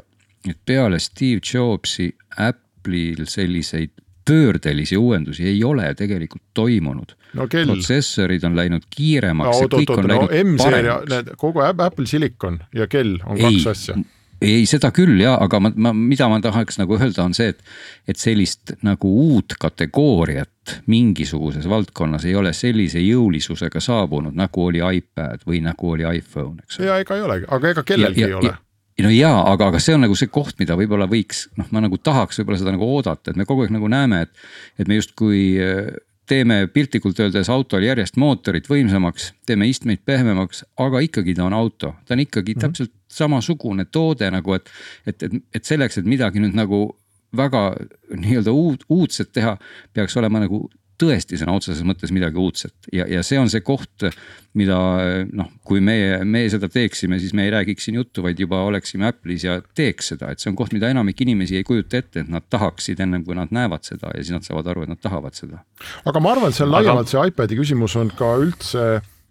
[0.48, 2.10] et peale Steve Jobsi
[2.42, 3.96] Apple'il selliseid
[4.28, 7.68] pöördelisi uuendusi ei ole tegelikult toimunud no kell.
[7.70, 12.58] protsessorid on läinud kiiremaks no, ja oot, on läinud no, M-seeria, need kogu Apple Silicon
[12.74, 13.96] ja kell on ei, kaks asja.
[14.42, 17.62] ei, seda küll ja, aga ma, ma, mida ma tahaks nagu öelda, on see, et,
[18.08, 25.46] et sellist nagu uut kategooriat mingisuguses valdkonnas ei ole sellise jõulisusega saabunud, nagu oli iPad
[25.48, 26.82] või nagu oli iPhone, eks.
[26.84, 28.58] ja ega ei olegi, aga ega kellelgi ja, ja, ei ole
[29.02, 31.96] no jaa, aga, aga see on nagu see koht, mida võib-olla võiks, noh, ma nagu
[31.98, 34.42] tahaks võib-olla seda nagu oodata, et me kogu aeg nagu näeme, et,
[34.78, 35.56] et me justkui
[36.32, 41.94] teeme piltlikult öeldes autol järjest mootorit võimsamaks, teeme istmeid pehmemaks, aga ikkagi ta on auto,
[42.06, 42.72] ta on ikkagi mm -hmm.
[42.72, 44.70] täpselt samasugune toode nagu, et,
[45.06, 46.84] et, et, et selleks, et midagi nüüd nagu
[47.36, 47.62] väga
[48.16, 49.56] nii-öelda uut, uudset teha,
[49.92, 50.68] peaks olema nagu
[51.00, 54.06] tõesti sõna otseses mõttes midagi uudset ja, ja see on see koht,
[54.58, 54.78] mida
[55.32, 59.08] noh, kui meie, meie seda teeksime, siis me ei räägiks siin juttu, vaid juba oleksime
[59.10, 62.32] Apple'is ja teeks seda, et see on koht, mida enamik inimesi ei kujuta ette, et
[62.32, 65.38] nad tahaksid ennem kui nad näevad seda ja siis nad saavad aru, et nad tahavad
[65.38, 65.64] seda.
[66.04, 67.14] aga ma arvan, et seal laiemalt aga...
[67.14, 68.86] see iPad'i küsimus on ka üldse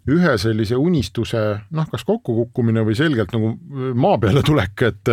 [0.09, 1.41] ühe sellise unistuse
[1.77, 3.53] noh, kas kokkukukkumine või selgelt nagu
[3.93, 5.11] maa peale tulek, et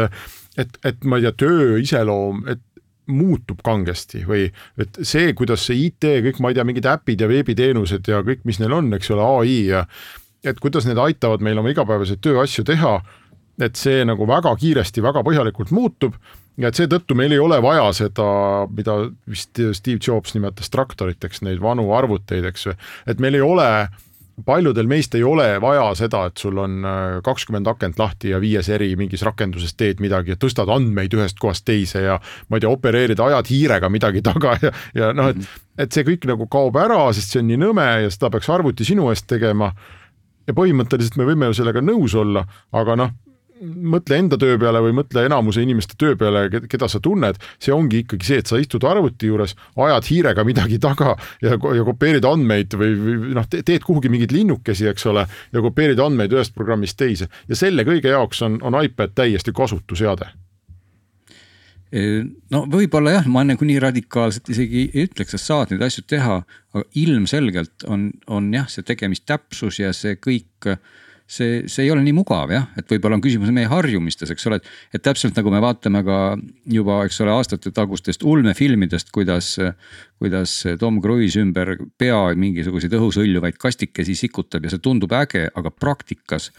[0.59, 2.63] et, et ma ei tea, töö iseloom, et
[3.09, 4.47] muutub kangesti või
[4.81, 8.45] et see, kuidas see IT, kõik, ma ei tea, mingid äpid ja veebiteenused ja kõik,
[8.49, 9.85] mis neil on, eks ole, ai ja
[10.47, 12.99] et kuidas need aitavad meil oma igapäevaseid tööasju teha,
[13.65, 16.19] et see nagu väga kiiresti, väga põhjalikult muutub
[16.61, 18.29] ja et seetõttu meil ei ole vaja seda,
[18.71, 18.99] mida
[19.31, 22.77] vist Steve Jobs nimetas traktoriteks, neid vanu arvuteid, eks ju,
[23.11, 24.05] et meil ei ole äh,
[24.47, 28.69] paljudel meist ei ole vaja seda, et sul on äh, kakskümmend akent lahti ja viies
[28.73, 32.73] eri mingis rakenduses teed midagi ja tõstad andmeid ühest kohast teise ja ma ei tea,
[32.73, 35.49] opereerid, ajad hiirega midagi taga ja, ja noh, et,
[35.79, 38.87] et see kõik nagu kaob ära, sest see on nii nõme ja seda peaks arvuti
[38.89, 39.73] sinu eest tegema.
[40.47, 43.17] ja põhimõtteliselt me võime ju sellega nõus olla, aga noh,
[43.61, 48.03] mõtle enda töö peale või mõtle enamuse inimeste töö peale, keda sa tunned, see ongi
[48.05, 52.77] ikkagi see, et sa istud arvuti juures, ajad hiirega midagi taga ja, ja kopeerid andmeid
[52.79, 57.31] või, või noh, teed kuhugi mingeid linnukesi, eks ole, ja kopeerid andmeid ühest programmist teise.
[57.49, 60.31] Ja selle kõige jaoks on, on iPad täiesti kasutu seade
[62.53, 66.43] no võib-olla jah, ma nagu nii radikaalselt isegi ei ütleks, et saad neid asju teha,
[66.75, 70.69] aga ilmselgelt on, on jah, see tegemistäpsus ja see kõik
[71.29, 74.59] see, see ei ole nii mugav jah, et võib-olla on küsimus meie harjumistes, eks ole,
[74.61, 74.71] et.
[74.97, 76.19] et täpselt nagu me vaatame ka
[76.73, 79.55] juba, eks ole, aastate tagustest ulmefilmidest, kuidas.
[80.19, 85.71] kuidas Tom Cruise ümber pea mingisuguseid õhus hõljuvaid kastikesi sikutab ja see tundub äge, aga
[85.71, 86.51] praktikas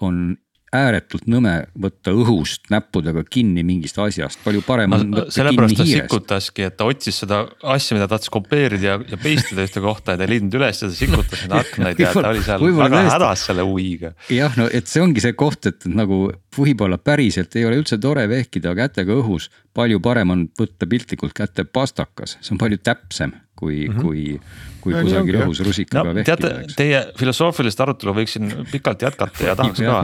[0.00, 0.32] on
[0.72, 5.24] ääretult nõme võtta õhust näppudega kinni mingist asjast, palju parem on no,.
[5.32, 7.42] sellepärast ta sikutaski, et ta otsis seda
[7.74, 10.80] asja, mida tahtis kopeerida ja, ja paste ida ühte kohta ja ta ei leidnud üles
[10.80, 14.14] ja ta sikutas neid aknaid ja ta oli seal väga hädas selle UI-ga.
[14.32, 16.24] jah, no et see ongi see koht, et nagu
[16.56, 19.50] võib-olla päriselt ei ole üldse tore vehkida kätega õhus.
[19.76, 24.02] palju parem on võtta piltlikult kätte pastakas, see on palju täpsem kui mm, -hmm.
[24.02, 26.36] kui kui ja, kusagil õhus rusikaga no, vehkida.
[26.36, 30.00] teate, teie filosoofilist arutelu võiksin pikalt jätkata ja tahaks ka,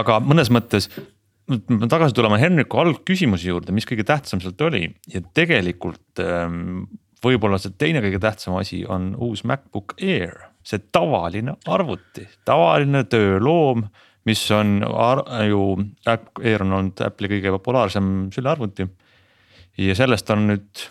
[0.00, 0.88] aga mõnes mõttes
[1.92, 6.86] tagasi tulema Henriku algküsimuse juurde, mis kõige tähtsam sealt oli ja tegelikult ähm,
[7.24, 13.84] võib-olla see teine kõige tähtsam asi on uus MacBook Air, see tavaline arvuti, tavaline tööloom,
[14.28, 15.62] mis on ju,
[16.08, 18.88] Air on olnud Apple'i kõige populaarsem sülearvuti.
[19.84, 20.86] ja sellest on nüüd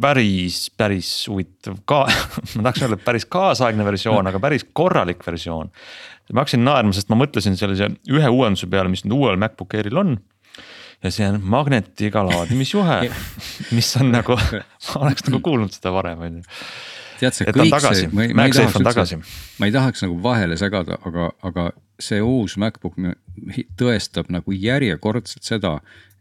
[0.00, 2.04] päris, päris huvitav ka
[2.56, 5.70] ma tahaks öelda, et päris kaasaegne versioon, aga päris korralik versioon.
[6.32, 10.00] ma hakkasin naerma, sest ma mõtlesin sellise ühe uuenduse peale, mis nüüd uuel MacBook Airil
[10.02, 10.14] on.
[11.02, 13.02] ja see on magnetiga laadimisjuhe,
[13.76, 16.48] mis on nagu, ma oleks nagu kuulnud seda varem, on ju.
[17.20, 19.18] Tead see kõik see, ma ei, ma ei tahaks üldse,
[19.60, 21.66] ma ei tahaks nagu vahele segada, aga, aga
[22.00, 22.96] see uus MacBook
[23.76, 25.74] tõestab nagu järjekordselt seda,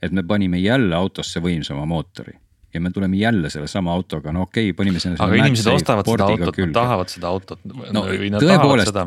[0.03, 2.35] et me panime jälle autosse võimsama mootori
[2.73, 5.17] ja me tuleme jälle sellesama autoga, no okei okay,, panime selle.
[5.19, 7.65] aga inimesed ostavad seda autot, nad tahavad seda autot.
[7.65, 8.05] no
[8.37, 9.01] tõepoolest,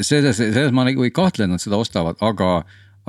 [0.00, 2.52] selles, selles ma nagu ei kahtle, et nad seda ostavad, aga,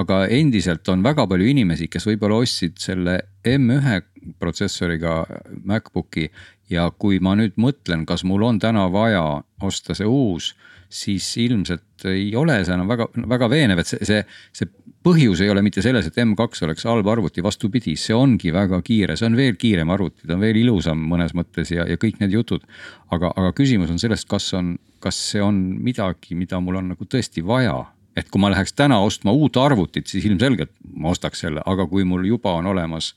[0.01, 5.21] aga endiselt on väga palju inimesi, kes võib-olla ostsid selle M1 protsessoriga
[5.67, 6.29] MacBooki
[6.71, 10.53] ja kui ma nüüd mõtlen, kas mul on täna vaja osta see uus,
[10.93, 14.21] siis ilmselt ei ole see enam väga, väga veenev, et see, see,
[14.53, 14.69] see
[15.03, 19.17] põhjus ei ole mitte selles, et M2 oleks halb arvuti, vastupidi, see ongi väga kiire,
[19.19, 22.35] see on veel kiirem arvuti, ta on veel ilusam mõnes mõttes ja, ja kõik need
[22.35, 22.63] jutud.
[23.11, 27.09] aga, aga küsimus on selles, kas on, kas see on midagi, mida mul on nagu
[27.09, 27.81] tõesti vaja
[28.17, 32.05] et kui ma läheks täna ostma uut arvutit, siis ilmselgelt ma ostaks selle, aga kui
[32.05, 33.13] mul juba on olemas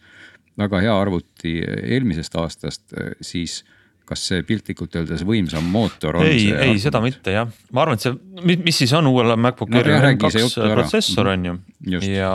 [0.56, 3.60] väga hea arvuti eelmisest aastast, siis
[4.06, 6.28] kas see piltlikult öeldes võimsam mootor on?
[6.28, 9.98] ei, ei seda mitte jah, ma arvan, et see, mis siis on uuel MacBook Airil
[9.98, 11.58] no, M2 protsessor on ju
[11.96, 12.08] Just.
[12.10, 12.32] ja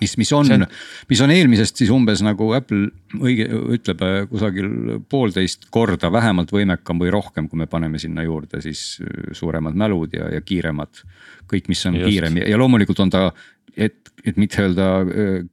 [0.00, 0.68] mis, mis on see...,
[1.10, 4.70] mis on eelmisest siis umbes nagu Apple õige, ütleb äh, kusagil
[5.10, 10.16] poolteist korda vähemalt võimekam või rohkem, kui me paneme sinna juurde siis äh, suuremad mälud
[10.16, 11.02] ja, ja kiiremad.
[11.48, 12.10] kõik, mis on Just.
[12.10, 13.28] kiirem ja, ja loomulikult on ta,
[13.76, 14.88] et, et mitte öelda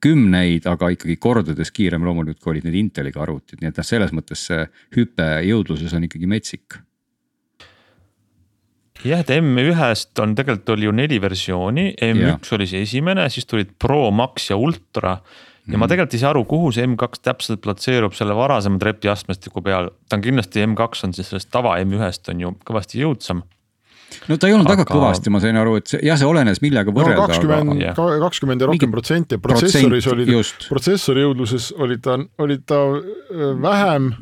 [0.04, 4.13] kümneid, aga ikkagi kordades kiirem loomulikult, kui olid need Inteliga arvutid, nii et noh, selles
[4.15, 4.65] mõttes see
[4.97, 6.80] hüpe jõudluses on ikkagi metsik
[9.10, 12.38] jah, et M1-st on tegelikult oli ju neli versiooni, M1 ja.
[12.58, 15.17] oli see esimene, siis tulid Pro, Max ja Ultra.
[15.65, 15.80] ja mm.
[15.80, 15.91] ma mhm.
[15.91, 20.25] tegelikult ei saa aru, kuhu see M2 täpselt platseerub selle varasema trepiastmestiku peal, ta on
[20.25, 23.43] kindlasti M2 on siis sellest tava M1-st on ju kõvasti jõudsam
[24.30, 24.84] no ta ei olnud aga...
[24.84, 27.28] väga kõvasti, ma sain aru, et see, jah, see olenes millega võrrelda no,.
[27.32, 27.86] kakskümmend,
[28.26, 30.28] kakskümmend ja rohkem protsenti, protsessoris oli,
[30.70, 34.13] protsessori jõudluses oli ta, oli ta äh, vähem.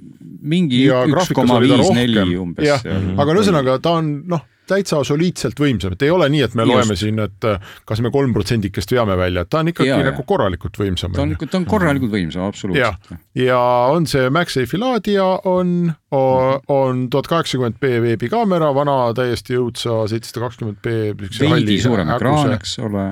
[0.44, 2.68] mingi üks koma viis, neli umbes.
[2.68, 6.56] jah, aga no ühesõnaga ta on noh täitsa soliidselt võimsam, et ei ole nii, et
[6.58, 6.74] me Just.
[6.74, 10.00] loeme siin, et äh, kas me kolm protsendikest veame välja, et ta on ikkagi ja,
[10.06, 11.14] nagu korralikult võimsam.
[11.16, 13.12] ta on, ta on korralikult võimsam, absoluutselt.
[13.40, 13.60] ja
[13.94, 20.80] on see MagSafe'i laadija on, on tuhat kaheksakümmend B veebikaamera, vana täiesti jõudsa seitsesada kakskümmend
[20.84, 20.96] B.
[21.42, 23.08] veidi suurem ekraan, eks ole.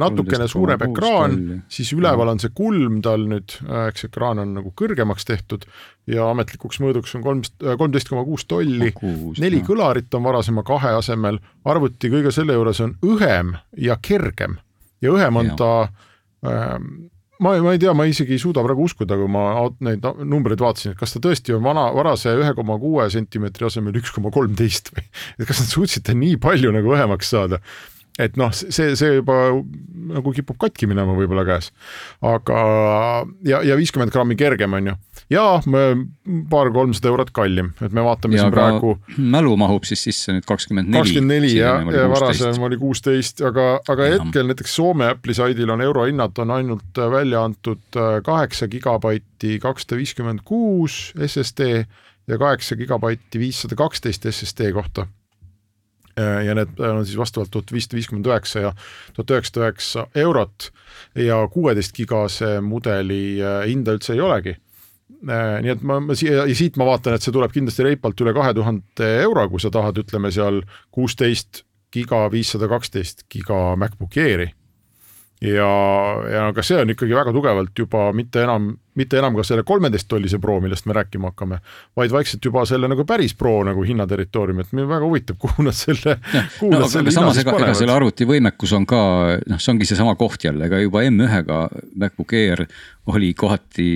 [0.00, 1.38] natukene suurem ekraan,
[1.72, 3.56] siis üleval on see kulm tal nüüd,
[3.88, 5.66] eks ekraan on nagu kõrgemaks tehtud
[6.10, 7.42] ja ametlikuks mõõduks on kolm,
[7.78, 8.90] kolmteist koma kuus tolli,
[9.42, 11.38] neli kõlarit on varasema kahe asemel,
[11.68, 14.58] arvuti kõige selle juures on õhem ja kergem.
[15.02, 15.58] Ja õhem on ja.
[15.58, 15.72] ta
[16.46, 16.90] ähm,
[17.42, 19.44] ma, ma ei tea, ma isegi ei suuda praegu uskuda, kui ma
[19.84, 23.98] neid numbreid vaatasin, et kas ta tõesti on vana, varase ühe koma kuue sentimeetri asemel
[24.02, 25.06] üks koma kolmteist või,
[25.38, 27.62] et kas nad suutsid ta nii palju nagu õhemaks saada
[28.20, 29.36] et noh, see, see juba
[30.12, 31.70] nagu kipub katki minema võib-olla käes.
[32.26, 32.58] aga
[33.46, 34.96] ja, ja viiskümmend grammi kergem on ju
[35.32, 35.44] ja
[36.52, 38.94] paar-kolmsada eurot kallim, et me vaatame ja siin praegu.
[39.16, 41.00] mälu mahub siis sisse nüüd kakskümmend neli.
[41.00, 44.18] kakskümmend neli ja, ja varasem oli kuusteist, aga, aga ja.
[44.18, 50.00] hetkel näiteks Soome Apple'i saidil on eurohinnad on ainult välja antud äh, kaheksa gigabaiti kakssada
[50.00, 51.72] viiskümmend kuus SSD
[52.28, 55.21] ja kaheksa gigabaiti viissada kaksteist SSD kohta Äh,
[56.16, 58.72] ja need on siis vastavalt tuhat viissada viiskümmend üheksa ja
[59.16, 60.68] tuhat üheksasada üheksa eurot
[61.18, 64.56] ja kuueteist gigase mudeli äh, hinda üldse ei olegi.
[65.22, 68.24] Äh, nii et ma, ma siia ja siit ma vaatan, et see tuleb kindlasti reipalt
[68.24, 70.62] üle kahe tuhande euro, kui sa tahad, ütleme seal
[70.94, 74.50] kuusteist giga, viissada kaksteist giga MacBook Airi
[75.42, 75.72] ja,
[76.30, 80.06] ja ka see on ikkagi väga tugevalt juba mitte enam, mitte enam ka selle kolmeteist
[80.10, 81.58] tollise Pro, millest me rääkima hakkame,
[81.98, 85.76] vaid vaikselt juba selle nagu päris Pro nagu hinnaterritooriumi, et mind väga huvitab, kuhu nad
[85.76, 86.16] selle,
[86.58, 87.78] kuhu no, nad selle hinna siis panevad.
[87.80, 89.02] selle arvuti võimekus on ka,
[89.50, 91.62] noh, see ongi seesama koht jälle, ega juba M1-ga
[91.98, 92.66] MacBook Air
[93.12, 93.88] oli kohati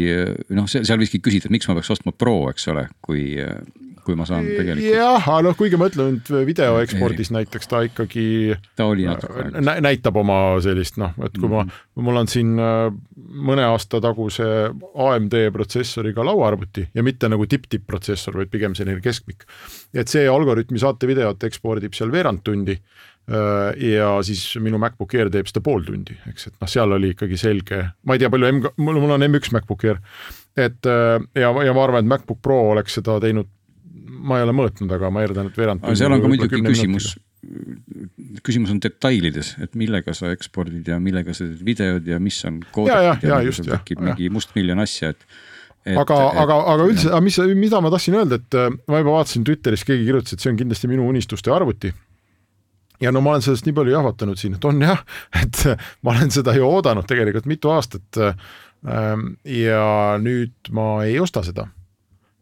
[0.56, 3.36] noh, seal võikski küsida, et miks ma peaks ostma Pro, eks ole, kui
[4.06, 4.86] kui ma saan tegelikult.
[4.86, 8.26] jah, aga noh, kuigi ma ütlen, et video ekspordis näiteks ta ikkagi.
[8.78, 9.76] ta oli natuke nä.
[9.84, 11.72] näitab oma sellist noh, et kui mm -hmm.
[11.96, 12.92] ma, mul on siin äh,
[13.50, 14.46] mõne aasta taguse
[15.08, 19.44] AMD protsessoriga lauaarvuti ja mitte nagu tipp-tipp protsessor, vaid pigem selline keskmik.
[19.94, 25.50] et see Algorütmi saatevideot ekspordib seal veerand tundi äh, ja siis minu MacBook Air teeb
[25.50, 28.62] seda pool tundi, eks, et noh, seal oli ikkagi selge, ma ei tea, palju M,
[28.76, 30.00] mul, mul on M1 MacBook Air,
[30.56, 33.50] et äh, ja, ja ma arvan, et MacBook Pro oleks seda teinud
[34.16, 35.84] ma ei ole mõõtnud, aga ma eeldan, et veerand.
[35.98, 37.10] seal on ka muidugi küsimus,
[38.46, 42.62] küsimus on detailides, et millega sa ekspordid ja millega sa teed videod ja mis on.
[42.88, 43.82] ja, ja, ja just jah.
[43.82, 45.28] tekib mingi mustmiljon asja, et.
[45.86, 49.20] Et, aga, aga, aga üldse, aga mis, mida ma tahtsin öelda, et äh, ma juba
[49.20, 51.92] vaatasin Twitteris, keegi kirjutas, et see on kindlasti minu unistuste arvuti
[53.00, 55.04] ja no ma olen sellest nii palju jahvatanud siin, et on jah,
[55.42, 55.62] et
[56.02, 58.18] ma olen seda ju oodanud tegelikult mitu aastat.
[58.86, 61.68] Ähm, ja nüüd ma ei osta seda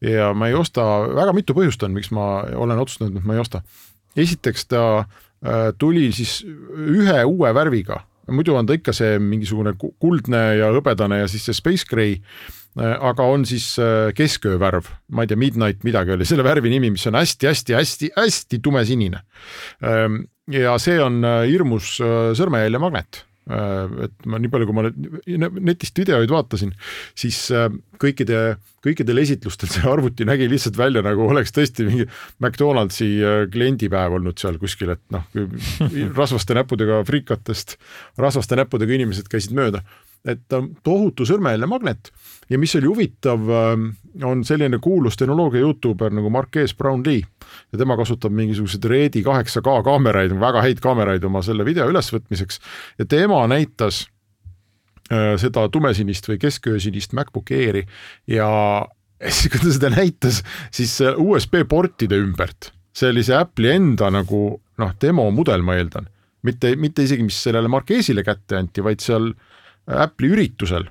[0.04, 3.42] ja ma ei osta, väga mitu põhjust on, miks ma olen otsustanud, et ma ei
[3.42, 3.62] osta.
[4.16, 10.44] esiteks ta äh, tuli siis ühe uue värviga, muidu on ta ikka see mingisugune kuldne
[10.60, 15.32] ja hõbedane ja siis see space gray äh, aga on siis äh, kesköövärv, ma ei
[15.32, 19.24] tea, midnight midagi oli selle värvi nimi, mis on hästi-hästi-hästi-hästi tumesinine.
[19.82, 21.96] Ähm, ja see on hirmus
[22.36, 24.87] sõrmejäljemagnet Äh, et ma nii palju, kui ma
[25.68, 26.70] netist videoid vaatasin,
[27.18, 27.66] siis äh,
[28.00, 32.07] kõikide, kõikidel esitlustel see arvuti nägi lihtsalt välja nagu oleks tõesti mingi
[32.40, 35.28] McDonaldsi äh, kliendipäev olnud seal kuskil, et noh,
[36.20, 37.76] rasvaste näppudega friikatest,
[38.20, 39.85] rasvaste näppudega inimesed käisid mööda.
[40.24, 40.40] et
[40.83, 42.09] tohutu sõrmejälje magnet
[42.48, 43.42] ja mis oli huvitav,
[44.22, 47.22] on selline kuulus tehnoloogia Youtuber nagu Marques Brownlee
[47.72, 52.61] ja tema kasutab mingisuguseid Redi 8K kaameraid, väga häid kaameraid oma selle video ülesvõtmiseks.
[52.98, 54.05] Ja tema näitas
[55.12, 57.87] äh, seda tumesinist või kesköösinist MacBook Airi
[58.31, 58.48] ja
[59.29, 60.42] siis, kui ta seda näitas,
[60.74, 64.44] siis USB portide ümbert, see oli see Apple'i enda nagu
[64.79, 66.07] noh, demomudel, ma eeldan,
[66.46, 69.53] mitte, mitte isegi, mis sellele Marquesile kätte anti, vaid seal äh,
[69.84, 70.86] Apple'i üritusel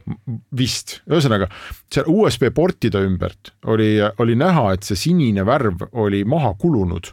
[0.53, 1.47] vist, ühesõnaga
[1.91, 7.09] seal USB portide ümbert oli, oli näha, et see sinine värv oli maha kulunud.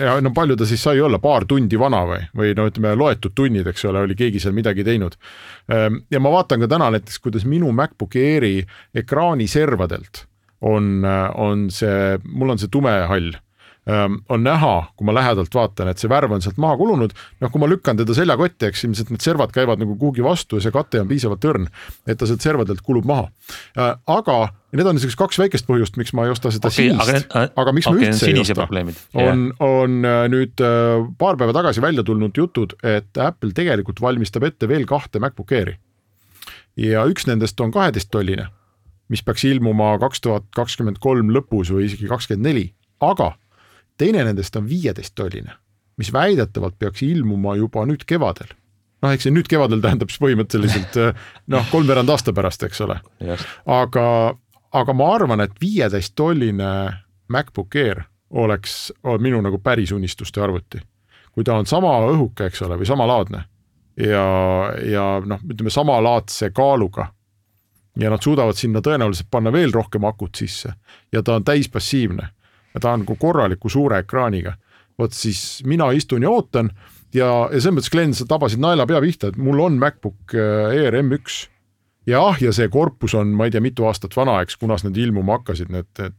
[0.00, 3.36] ja no palju ta siis sai olla, paar tundi vana või, või no ütleme, loetud
[3.36, 5.16] tunnid, eks ole, oli keegi seal midagi teinud.
[5.72, 8.58] Ehm, ja ma vaatan ka täna näiteks, kuidas minu MacBook Airi
[8.96, 10.24] ekraaniservadelt
[10.60, 13.36] on, on see, mul on see tumehall
[13.86, 17.62] on näha, kui ma lähedalt vaatan, et see värv on sealt maha kulunud, noh, kui
[17.62, 20.98] ma lükkan teda seljakotti, eks ilmselt need servad käivad nagu kuhugi vastu ja see kate
[21.04, 21.68] on piisavalt õrn,
[22.06, 23.28] et ta sealt servadelt kulub maha.
[24.10, 24.38] aga
[24.74, 27.76] need on niisugused kaks väikest põhjust, miks ma ei osta seda okay, sinist, aga, aga
[27.78, 28.66] miks okay, ma üldse ei osta,
[29.22, 29.96] on, on
[30.34, 30.66] nüüd
[31.22, 35.78] paar päeva tagasi välja tulnud jutud, et Apple tegelikult valmistab ette veel kahte MacBook Airi.
[36.82, 38.50] ja üks nendest on kaheteisttolline,
[39.14, 43.36] mis peaks ilmuma kaks tuhat kakskümmend kolm lõpus või isegi kakskümmend neli, aga
[43.98, 45.52] teine nendest on viieteisttolline,
[45.96, 48.52] mis väidetavalt peaks ilmuma juba nüüd kevadel.
[49.02, 50.98] noh, eks see nüüd kevadel tähendab siis põhimõtteliselt
[51.52, 53.00] noh, kolmveerand aasta pärast, eks ole.
[53.66, 54.06] aga,
[54.72, 56.70] aga ma arvan, et viieteisttolline
[57.28, 60.80] MacBook Air oleks minu nagu päris unistuste arvuti.
[61.32, 63.44] kui ta on sama õhuke, eks ole, või samalaadne
[63.96, 64.26] ja,
[64.84, 67.10] ja noh, ütleme samalaadse kaaluga
[67.96, 70.72] ja nad suudavad sinna tõenäoliselt panna veel rohkem akut sisse
[71.12, 72.28] ja ta on täispassiivne
[72.76, 74.54] ja ta on nagu korraliku suure ekraaniga.
[74.98, 76.70] vot siis mina istun ja ootan
[77.14, 80.76] ja, ja selles mõttes, Glen, sa tabasid naela pea pihta, et mul on MacBook äh,
[80.76, 81.48] Air M1
[82.06, 84.96] ja ah, ja see korpus on, ma ei tea, mitu aastat vana, eks, kunas need
[85.00, 86.16] ilmuma hakkasid, need,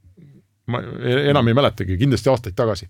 [0.67, 2.89] ma e-, enam ei mäletagi, kindlasti aastaid tagasi.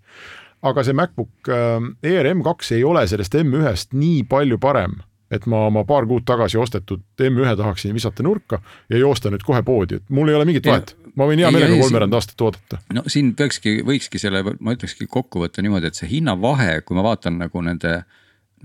[0.68, 4.98] aga see MacBook äh, Air M2 ei ole sellest M1-st nii palju parem
[5.32, 9.60] et ma oma paar kuud tagasi ostetud M1 tahaksin visata nurka ja joosta nüüd kohe
[9.64, 12.82] poodi, et mul ei ole mingit vahet, ma võin hea meelega kolmveerand aastat oodata.
[12.94, 17.06] no siin peakski, võikski selle, ma ütlekski kokku võtta niimoodi, et see hinnavahe, kui ma
[17.08, 18.00] vaatan nagu nende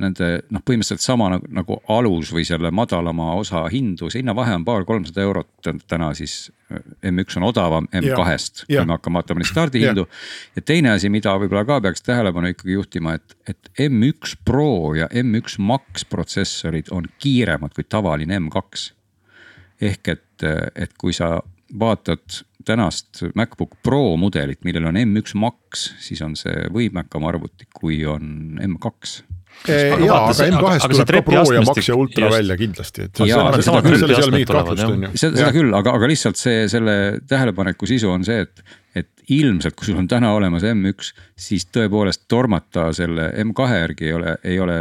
[0.01, 4.65] nende noh, põhimõtteliselt sama nagu, nagu alus või selle madalama osa hindu, see hinnavahe on
[4.65, 6.47] paar-kolmsada eurot täna siis.
[7.05, 10.07] M1 on odavam M2-st, kui me hakkame vaatama neid stardihindu.
[10.57, 15.11] ja teine asi, mida võib-olla ka peaks tähelepanu ikkagi juhtima, et, et M1 Pro ja
[15.13, 18.87] M1 Max protsessorid on kiiremad kui tavaline M2.
[19.85, 21.43] ehk et, et kui sa
[21.79, 28.03] vaatad tänast MacBook Pro mudelit, millel on M1 Max, siis on see võimekam arvuti, kui
[28.07, 29.23] on M2
[29.69, 32.37] ja, aga M2-st tuleb ka Pro ja Max ja Ultra just.
[32.37, 33.21] välja kindlasti, et.
[34.49, 35.13] kahtlust, on ju.
[35.23, 36.97] seda küll, aga, aga lihtsalt see, selle
[37.31, 42.25] tähelepaneku sisu on see, et, et ilmselt, kui sul on täna olemas M1, siis tõepoolest
[42.31, 44.79] tormata selle M2 järgi ei ole, ei ole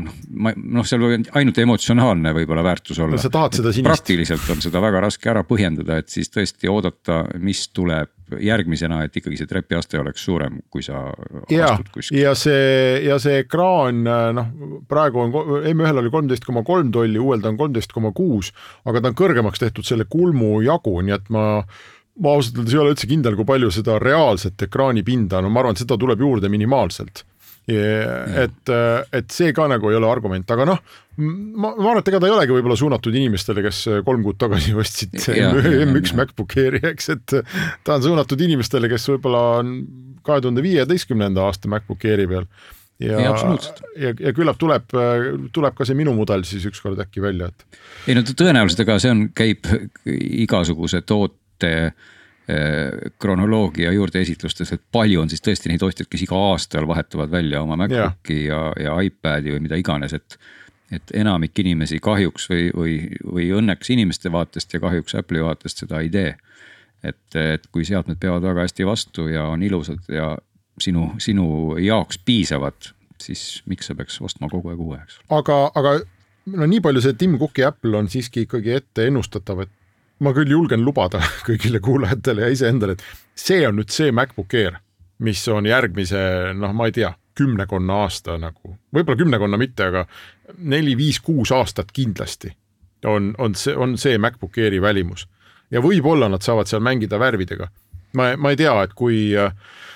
[0.00, 3.22] noh, ma noh, seal võib ainult emotsionaalne võib-olla väärtus olla no,.
[3.22, 3.88] sa tahad seda sinist.
[3.90, 9.16] praktiliselt on seda väga raske ära põhjendada, et siis tõesti oodata, mis tuleb järgmisena, et
[9.20, 11.04] ikkagi see trepiaste oleks suurem, kui sa
[11.52, 12.22] ja, astud kuskile.
[12.22, 14.52] ja see, ja see ekraan noh,
[14.88, 18.54] praegu on M1-l oli kolmteist koma kolm tolli, uuel ta on kolmteist koma kuus,
[18.88, 21.44] aga ta on kõrgemaks tehtud selle kulmu jagu, nii et ma
[22.20, 25.76] ma ausalt öeldes ei ole üldse kindel, kui palju seda reaalset ekraanipinda, no ma arvan,
[25.76, 27.24] et seda tuleb juurde minimaalselt.
[28.42, 28.70] et,
[29.14, 30.80] et see ka nagu ei ole argument, aga noh,
[31.22, 34.74] ma, ma arvan, et ega ta ei olegi võib-olla suunatud inimestele, kes kolm kuud tagasi
[34.82, 37.36] ostsid M1 MacBook Airi, eks, et
[37.86, 39.74] ta on suunatud inimestele, kes võib-olla on
[40.26, 42.50] kahe tuhande viieteistkümnenda aasta MacBook Airi peal
[43.02, 43.34] ja, ja,
[43.96, 44.90] ja, ja küllap tuleb,
[45.54, 47.78] tuleb ka see minu mudel siis ükskord äkki välja, et.
[48.10, 49.70] ei no tõenäoliselt, ega see on, käib
[50.06, 51.94] igasuguse toote toodete
[52.48, 57.62] eh, kronoloogia juurdeesitlustes, et palju on siis tõesti neid ostjaid, kes iga aastal vahetavad välja
[57.62, 60.38] oma MacBooki ja, ja, ja iPad'i või mida iganes, et.
[60.92, 66.02] et enamik inimesi kahjuks või, või, või õnneks inimeste vaatest ja kahjuks Apple'i vaatest seda
[66.04, 66.34] ei tee.
[67.02, 70.36] et, et kui seadmed peavad väga hästi vastu ja on ilusad ja
[70.78, 75.18] sinu, sinu jaoks piisavad, siis miks sa peaks ostma kogu aeg uue, eks.
[75.30, 75.96] aga, aga
[76.46, 79.72] no nii palju see Tim Cooki Apple on siiski ikkagi ette ennustatav, et
[80.22, 83.04] ma küll julgen lubada kõigile kuulajatele ja iseendale, et
[83.38, 84.78] see on nüüd see MacBook Air,
[85.22, 86.22] mis on järgmise,
[86.58, 90.06] noh, ma ei tea, kümnekonna aasta nagu, võib-olla kümnekonna mitte, aga
[90.58, 92.52] neli-viis-kuus aastat kindlasti
[93.08, 95.26] on, on see, on see MacBook Airi välimus.
[95.72, 97.68] ja võib-olla nad saavad seal mängida värvidega.
[98.12, 99.32] ma, ma ei tea, et kui,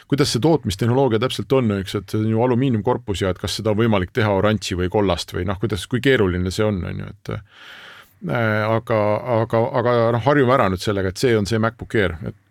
[0.08, 3.74] kuidas see tootmistehnoloogia täpselt on, eks, et see on ju alumiiniumkorpus ja et kas seda
[3.74, 7.12] on võimalik teha oranži või kollast või noh, kuidas, kui keeruline see on, on ju,
[7.12, 7.34] et
[8.32, 8.98] aga,
[9.42, 12.42] aga, aga noh, harjume ära nüüd sellega, et see on see MacBook Air, et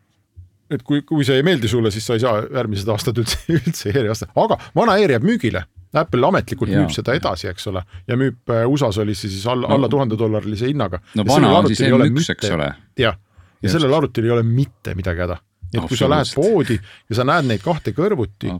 [0.73, 3.91] et kui, kui see ei meeldi sulle, siis sa ei saa järgmised aastad üldse, üldse
[3.93, 5.65] Airi osta, aga vana Air jääb müügile
[5.95, 6.81] Apple ametlikult ja.
[6.81, 9.89] müüb seda edasi, eks ole, ja müüb äh, USA-s oli see siis alla no,, alla
[9.91, 10.99] tuhande dollarilise hinnaga.
[11.15, 12.71] no vana on siis M1, eks ole.
[12.99, 13.19] jah,
[13.63, 15.37] ja sellel arvutil ei ole mitte midagi häda.
[15.75, 18.51] et kui sa lähed poodi ja sa näed neid kahte kõrvuti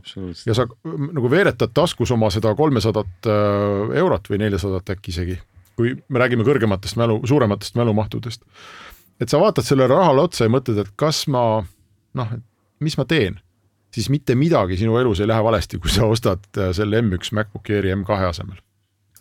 [0.46, 5.36] ja sa nagu veeretad taskus oma seda kolmesadat äh, eurot või neljasadat äkki isegi,
[5.76, 8.44] kui me räägime kõrgematest mälu, suurematest mälumahtudest.
[9.20, 11.64] et sa vaatad sellele rahale otsa ja mõtled, et kas ma
[12.16, 12.36] noh,
[12.80, 13.40] mis ma teen
[13.96, 17.72] siis mitte midagi sinu elus ei lähe valesti, kui sa ostad äh, selle M1 MacBook
[17.72, 18.58] Airi M2 asemel.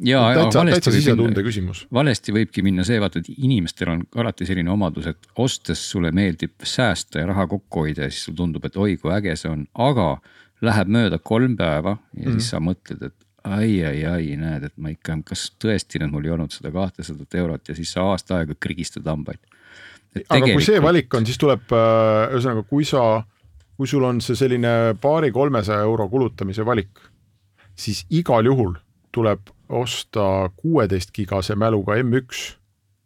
[0.03, 1.85] ja, ja täitsa sisetunde küsimus.
[1.93, 6.55] valesti võibki minna see, vaata, et inimestel on alati selline omadus, et ostes sulle meeldib
[6.63, 9.63] säästa ja raha kokku hoida ja siis sulle tundub, et oi kui äge see on,
[9.87, 10.15] aga
[10.65, 12.35] läheb mööda kolm päeva ja mm.
[12.35, 13.15] siis sa mõtled, et
[13.45, 17.37] ai, ai, ai, näed, et ma ikka, kas tõesti nüüd mul ei olnud seda kahtesadat
[17.41, 19.41] eurot ja siis sa aasta aega krigistad hambaid.
[20.29, 23.23] aga kui see valik on, siis tuleb äh, ühesõnaga, kui sa
[23.75, 26.99] kui sul on see selline paari-kolmesaja euro kulutamise valik,
[27.75, 28.77] siis igal juhul
[29.15, 32.55] tuleb osta kuueteist gigase mäluga M1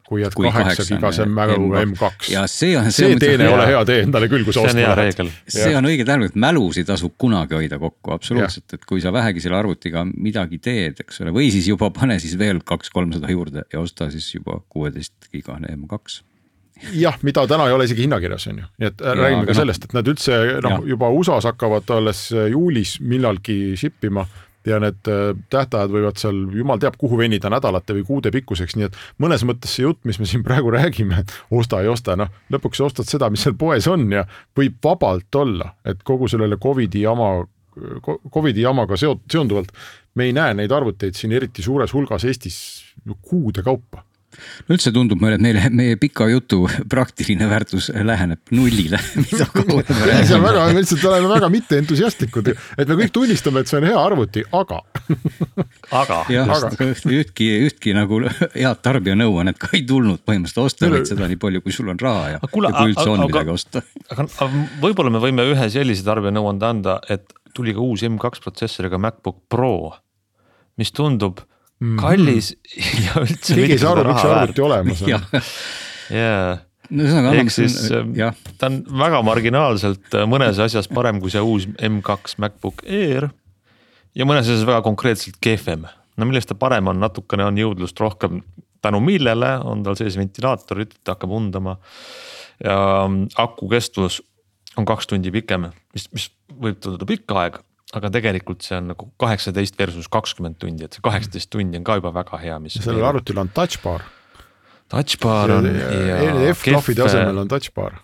[0.09, 2.31] kui et kaheksa gigase mäluga M2.
[2.33, 2.89] ja see on.
[2.91, 3.81] see, see teene ei ole hea.
[3.85, 5.21] tee endale küll, kui sa ostma lähed.
[5.53, 9.43] see on õige tähendab, et mälusid tasub kunagi hoida kokku, absoluutselt, et kui sa vähegi
[9.43, 13.83] selle arvutiga midagi teed, eks ole, või siis juba pane siis veel kaks-kolmsada juurde ja
[13.83, 16.23] osta siis juba kuueteist gigane M2
[16.95, 19.61] jah, mida täna ei ole isegi hinnakirjas, on ju, nii et ja, räägime ka no,
[19.61, 24.25] sellest, et nad üldse noh, juba USA-s hakkavad alles äh, juulis millalgi ship ima
[24.67, 28.89] ja need äh, tähtajad võivad seal jumal teab kuhu venida nädalate või kuude pikkuseks, nii
[28.89, 31.23] et mõnes mõttes see jutt, mis me siin praegu räägime,
[31.55, 34.25] osta ei osta, noh lõpuks ostad seda, mis seal poes on ja
[34.57, 37.31] võib vabalt olla, et kogu sellele Covidi jama,
[38.33, 39.71] Covidi jamaga seot-, seonduvalt
[40.19, 42.59] me ei näe neid arvuteid siin eriti suures hulgas Eestis
[43.21, 44.03] kuude kaupa
[44.67, 48.99] no üldse tundub meile, et meile, meie pika jutu praktiline väärtus läheneb nullile
[49.29, 53.87] see on väga, me lihtsalt oleme väga mitteentusiastlikud, et me kõik tunnistame, et see on
[53.89, 54.81] hea arvuti, aga
[56.01, 56.21] aga.
[56.33, 56.53] jah,
[57.19, 61.75] ühtki, ühtki nagu head tarbijanõuannet ka ei tulnud põhimõtteliselt osta, vaid seda nii palju, kui
[61.75, 63.83] sul on raha ja, ja kui üldse on aga, midagi osta.
[64.09, 68.99] aga, aga võib-olla me võime ühe sellise tarbijanõuande anda, et tuli ka uus M2 protsessoriga
[69.01, 69.95] MacBook Pro,
[70.79, 71.41] mis tundub
[71.79, 71.99] mm -hmm.
[72.01, 72.55] kallis
[73.05, 73.55] ja üldse.
[73.55, 75.09] keegi ei saa aru, miks see arvuti olemas on.
[76.21, 76.57] jaa
[76.89, 77.33] no ühesõnaga.
[77.41, 78.37] ehk siis ähm, jah.
[78.57, 83.29] ta on väga marginaalselt äh, mõnes asjas parem kui see uus M2 MacBook Air.
[84.17, 85.85] ja mõnes asjas väga konkreetselt kehvem,
[86.17, 88.41] no millest ta parem on, natukene on jõudlust rohkem,
[88.83, 91.77] tänu millele on tal sees ventilaatorid, ta hakkab undama.
[92.63, 94.21] ja ähm, aku kestvus
[94.77, 97.61] on kaks tundi pikem, mis, mis võib tunduda pikk aeg,
[97.97, 101.97] aga tegelikult see on nagu kaheksateist versus kakskümmend tundi, et see kaheksateist tundi on ka
[101.99, 102.77] juba väga hea, mis.
[102.83, 104.05] sellel arvutil on touch bar.
[104.89, 106.53] Touch bar on ja, ja.
[106.53, 107.99] F-klahvide asemel on touch bar.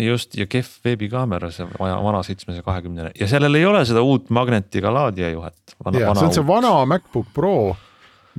[0.00, 4.92] just ja kehv veebikaamera, see vana seitsmesaja kahekümnene ja sellel ei ole seda uut magnetiga
[4.94, 5.76] laadijajuhet.
[5.98, 7.54] ja see on see vana MacBook Pro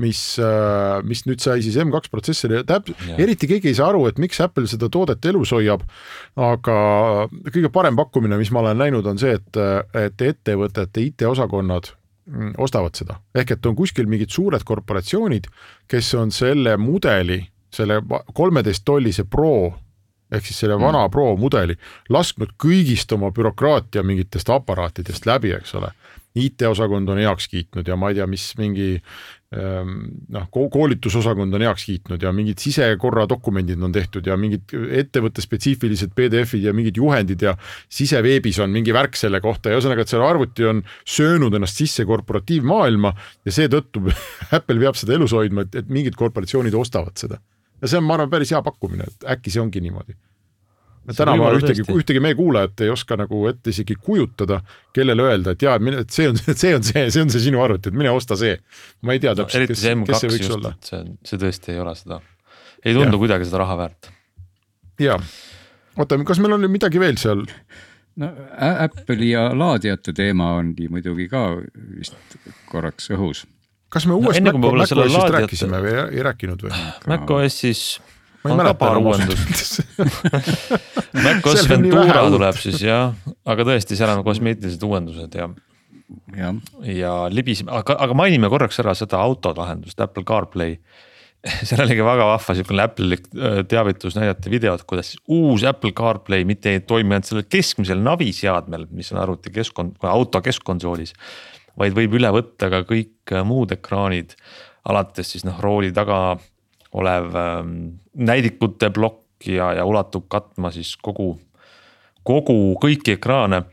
[0.01, 4.19] mis, äh, mis nüüd sai siis M2 protsessori, täp-, eriti keegi ei saa aru, et
[4.21, 5.85] miks Apple seda toodet elus hoiab.
[6.41, 6.75] aga
[7.51, 9.61] kõige parem pakkumine, mis ma olen näinud, on see, et,
[9.97, 11.91] et ettevõtete IT-osakonnad
[12.31, 15.47] mm, ostavad seda, ehk et on kuskil mingid suured korporatsioonid,
[15.91, 17.41] kes on selle mudeli,
[17.71, 18.01] selle
[18.35, 19.71] kolmeteist tollise Pro
[20.31, 21.11] ehk siis selle vana mm.
[21.11, 21.75] Pro mudeli
[22.11, 25.91] lasknud kõigist oma bürokraatia mingitest aparaatidest läbi, eks ole.
[26.39, 28.93] IT-osakond on heaks kiitnud ja ma ei tea, mis mingi
[29.51, 36.69] noh, koolitusosakond on heaks kiitnud ja mingid sisekorradokumendid on tehtud ja mingid ettevõtte spetsiifilised PDF-id
[36.69, 37.57] ja mingid juhendid ja
[37.91, 42.07] siseveebis on mingi värk selle kohta ja ühesõnaga, et see arvuti on söönud ennast sisse
[42.07, 43.11] korporatiivmaailma
[43.45, 44.07] ja seetõttu
[44.57, 47.43] Apple peab seda elus hoidma, et, et mingid korporatsioonid ostavad seda.
[47.81, 50.15] ja see on, ma arvan, päris hea pakkumine, et äkki see ongi niimoodi
[51.07, 54.61] tänapäeval ühtegi, ühtegi meie kuulajat ei oska nagu ette isegi kujutada,
[54.93, 57.91] kellele öelda, et jaa, et see on, see on see, see on see sinu arvuti,
[57.91, 58.57] et mine osta see.
[59.01, 60.73] ma ei tea täpselt no,, kes, kes see võiks just, olla.
[60.85, 62.19] see, see tõesti ei ole seda,
[62.83, 63.21] ei tundu ja.
[63.25, 64.11] kuidagi seda raha väärt.
[65.01, 65.17] jaa,
[65.97, 67.47] oota, kas meil on nüüd midagi veel seal?
[68.21, 68.29] no
[68.59, 71.45] Apple'i ja laadijate teema ongi muidugi ka
[71.97, 72.17] vist
[72.69, 73.45] korraks õhus.
[73.89, 75.37] kas me uuest no, Mac OS-ist laadijate...
[75.39, 76.81] rääkisime või ei rääkinud või?
[77.09, 77.29] Mac
[78.41, 79.81] OS-is on ka paar uuendust.
[81.25, 83.11] Mac OS Ventura tuleb siis jah,
[83.45, 85.49] aga tõesti, seal on kosmeetilised uuendused ja
[86.37, 86.51] ja,
[86.87, 90.77] ja libiseme, aga, aga mainime korraks ära seda autolahendust, Apple CarPlay.
[91.65, 96.75] Seal oligi väga vahva sihukene Apple'lik äh, teavitus, näidati videot, kuidas uus Apple CarPlay mitte
[96.75, 101.15] ei toimi ainult sellel keskmisel naviseadmel, mis on arvuti keskkond, auto keskkonsoolis.
[101.81, 104.35] vaid võib üle võtta ka kõik äh, muud ekraanid,
[104.85, 106.37] alates siis noh rooli taga
[106.93, 107.73] olev ähm,
[108.13, 111.33] näidikute plokk ja, ja ulatub katma siis kogu,
[112.27, 113.63] kogu kõiki ekraane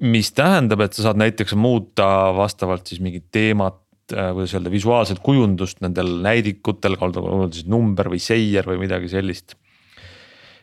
[0.00, 3.80] mis tähendab, et sa saad näiteks muuta vastavalt siis mingit teemat,
[4.14, 9.56] äh, kuidas öelda, visuaalset kujundust nendel näidikutel, olgu siis number või seier või midagi sellist.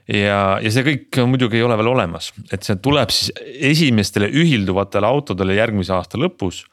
[0.08, 3.32] ja, ja see kõik muidugi ei ole veel olemas, et see tuleb siis
[3.74, 6.64] esimestele ühilduvatele autodele järgmise aasta lõpus.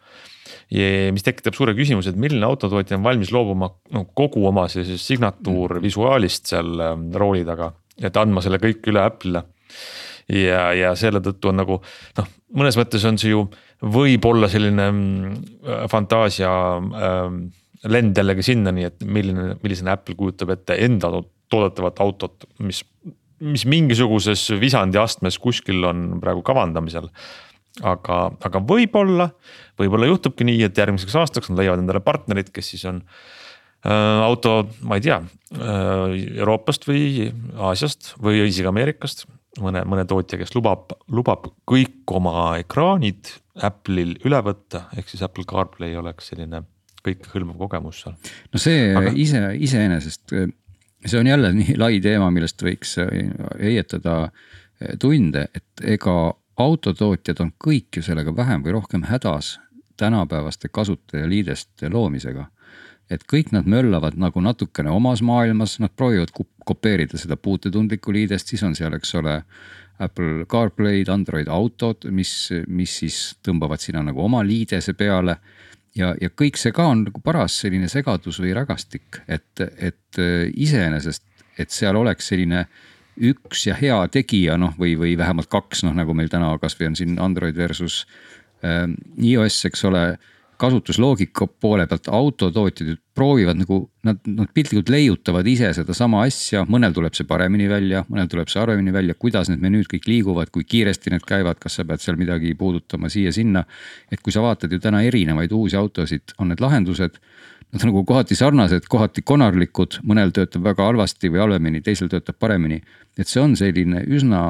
[1.14, 5.78] Mis tekitab suure küsimuse, et milline autotootja on valmis loobuma no kogu oma sellisest signatuur
[5.84, 7.70] visuaalist seal ähm, rooli taga,
[8.00, 9.44] et andma selle kõik üle Apple'ile.
[10.24, 11.76] Ja, ja selle tõttu on nagu
[12.16, 13.42] noh, mõnes mõttes on see ju
[13.84, 15.34] võib-olla selline mm,
[15.92, 17.42] fantaasia ähm,
[17.84, 21.10] lend jällegi sinnani, et milline, millisena Apple kujutab ette enda
[21.52, 22.80] toodetavat autot, mis,
[23.44, 27.10] mis mingisuguses visandi astmes kuskil on praegu kavandamisel
[27.82, 29.30] aga, aga võib-olla,
[29.80, 34.60] võib-olla juhtubki nii, et järgmiseks aastaks nad leiavad endale partnerid, kes siis on äh, auto,
[34.86, 39.26] ma ei tea äh,, Euroopast või Aasiast või isegi Ameerikast
[39.62, 43.32] mõne, mõne tootja, kes lubab, lubab kõik oma ekraanid
[43.64, 46.64] Apple'il üle võtta, ehk siis Apple CarPlay oleks selline
[47.04, 48.14] kõikehõlmav kogemus seal.
[48.54, 49.12] no see Aga...
[49.20, 50.34] ise, iseenesest,
[51.04, 52.96] see on jälle nii lai teema, millest võiks
[53.60, 54.16] heietada
[55.00, 56.16] tunde, et ega
[56.56, 59.58] autotootjad on kõik ju sellega vähem või rohkem hädas
[59.96, 62.48] tänapäevaste kasutajaliideste loomisega
[63.12, 66.32] et kõik nad möllavad nagu natukene omas maailmas, nad proovivad
[66.64, 69.40] kopeerida seda puutetundlikku liidest, siis on seal, eks ole.
[70.02, 75.36] Apple CarPlay'd, Android autod, mis, mis siis tõmbavad sinna nagu oma liidese peale.
[75.94, 80.50] ja, ja kõik see ka on nagu paras selline segadus või rägastik, et, et äh,
[80.50, 81.22] iseenesest,
[81.58, 82.64] et seal oleks selline
[83.20, 86.96] üks ja hea tegija, noh, või, või vähemalt kaks, noh nagu meil täna kasvõi on
[86.98, 88.04] siin Android versus
[88.64, 88.88] äh,
[89.22, 90.06] iOS, eks ole
[90.56, 97.14] kasutusloogika poole pealt autotootjad proovivad nagu nad, nad piltlikult leiutavad ise sedasama asja, mõnel tuleb
[97.16, 101.14] see paremini välja, mõnel tuleb see harvemini välja, kuidas need menüüd kõik liiguvad, kui kiiresti
[101.14, 103.64] need käivad, kas sa pead seal midagi puudutama siia-sinna.
[104.10, 107.18] et kui sa vaatad ju täna erinevaid uusi autosid, on need lahendused.
[107.74, 112.38] Nad on nagu kohati sarnased, kohati konarlikud, mõnel töötab väga halvasti või halvemini, teisel töötab
[112.38, 112.80] paremini.
[113.18, 114.40] et see on selline üsna,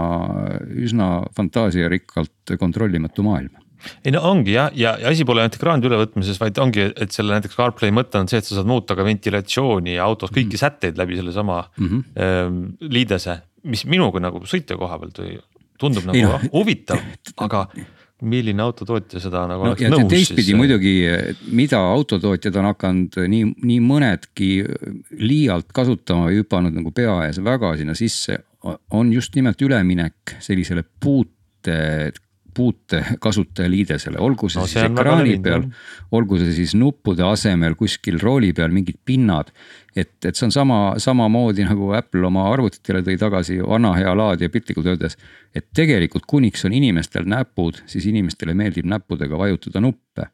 [0.72, 3.52] üsna fantaasiarikkalt kontrollimatu maailm
[4.04, 7.34] ei no ongi jah, ja, ja asi pole ainult ekraanide ülevõtmises, vaid ongi, et selle
[7.34, 10.54] näiteks CarPlay mõte on see, et sa saad muuta ka ventilatsiooni ja autos kõiki mm
[10.54, 10.62] -hmm.
[10.62, 12.04] sätteid läbi sellesama mm -hmm.
[12.24, 13.42] ähm, liidese.
[13.64, 15.20] mis minuga nagu sõitja koha pealt
[15.78, 16.98] tundub nagu no, huvitav,
[17.36, 17.66] aga
[18.28, 20.58] milline autotootja seda nagu no, oleks nõus teistpidi siis...
[20.58, 20.94] muidugi,
[21.56, 24.50] mida autotootjad on hakanud nii, nii mõnedki
[25.20, 28.40] liialt kasutama või hüpanud nagu pea ees väga sinna sisse.
[28.90, 32.12] on just nimelt üleminek sellisele puute
[32.54, 35.66] puute kasutajaliidesele, olgu see no, siis ekraani peal,
[36.14, 39.50] olgu see siis nuppude asemel kuskil rooli peal mingid pinnad.
[39.96, 44.50] et, et see on sama, samamoodi nagu Apple oma arvutitele tõi tagasi vana hea laadija
[44.50, 45.18] piltlikult öeldes.
[45.54, 50.30] et tegelikult kuniks on inimestel näpud, siis inimestele meeldib näppudega vajutada nuppe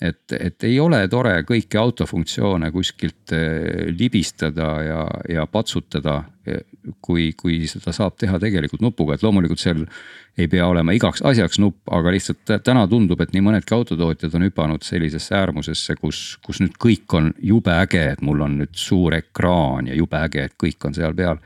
[0.00, 6.22] et, et ei ole tore kõiki autofunktsioone kuskilt eh, libistada ja, ja patsutada.
[6.44, 6.64] Eh,
[7.00, 9.84] kui, kui seda saab teha tegelikult nupuga, et loomulikult seal
[10.36, 14.44] ei pea olema igaks asjaks nupp, aga lihtsalt täna tundub, et nii mõnedki autotootjad on
[14.44, 19.16] hüpanud sellisesse äärmusesse, kus, kus nüüd kõik on jube äge, et mul on nüüd suur
[19.16, 21.40] ekraan ja jube äge, et kõik on seal peal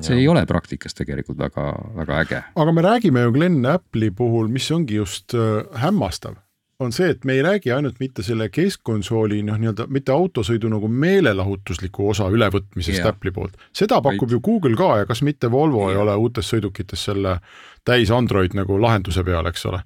[0.00, 0.20] see ja.
[0.20, 1.66] ei ole praktikas tegelikult väga,
[1.98, 2.40] väga äge.
[2.54, 6.38] aga me räägime ju Glen Apple'i puhul, mis ongi just äh, hämmastav,
[6.80, 10.88] on see, et me ei räägi ainult mitte selle keskkonsooli noh, nii-öelda mitte autosõidu nagu
[10.90, 13.12] meelelahutusliku osa ülevõtmisest yeah.
[13.12, 14.32] Apple'i poolt, seda pakub Right.
[14.32, 15.94] ju Google ka ja kas mitte Volvo yeah.
[15.94, 17.38] ei ole uutes sõidukites selle
[17.84, 19.82] täis Android nagu lahenduse peal, eks ole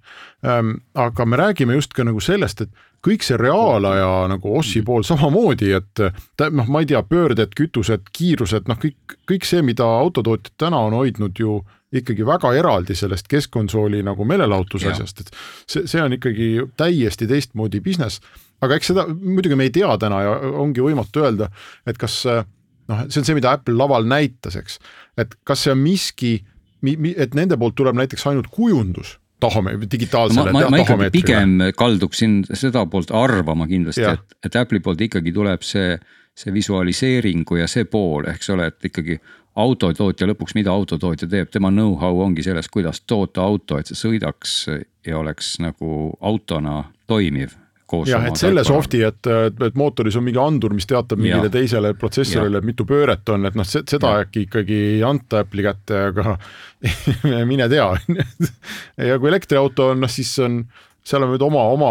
[0.46, 0.78] ähm,.
[0.94, 2.70] aga me räägime just ka nagu sellest, et
[3.04, 6.02] kõik see reaalaja nagu ossi pool samamoodi, et
[6.50, 10.96] noh, ma ei tea, pöörded, kütused, kiirused, noh, kõik, kõik see, mida autotootjad täna on
[10.98, 11.60] hoidnud ju
[11.92, 15.30] ikkagi väga eraldi sellest keskkonsooli nagu meelelahutuse asjast, et
[15.64, 18.20] see, see on ikkagi täiesti teistmoodi business.
[18.60, 21.48] aga eks seda muidugi me ei tea täna ja ongi võimatu öelda,
[21.86, 24.78] et kas noh, see on see, mida Apple laval näitas, eks,
[25.16, 26.34] et kas see on miski,
[27.16, 30.52] et nende poolt tuleb näiteks ainult kujundus tahame digitaalsele.
[30.52, 35.32] ma, ma, ma ikkagi pigem kalduksin seda poolt arvama kindlasti, et, et Apple'i poolt ikkagi
[35.34, 35.94] tuleb see,
[36.34, 39.20] see visualiseeringu ja see pool, eks ole, et ikkagi
[39.58, 44.58] autotootja lõpuks, mida autotootja teeb, tema know-how ongi selles, kuidas toota auto, et see sõidaks
[45.06, 47.56] ja oleks nagu autona toimiv
[48.06, 49.28] jah, et selle soft'i, et,
[49.64, 51.52] et mootoris on mingi andur, mis teatab mingile ja.
[51.54, 54.26] teisele protsessorile, mitu pööret on, et noh, seda ja.
[54.26, 56.36] äkki ikkagi ei anta Apple'i kätte, aga
[57.50, 57.88] mine tea
[59.08, 60.60] ja kui elektriauto on, noh siis on,
[61.08, 61.90] seal on nüüd oma, oma,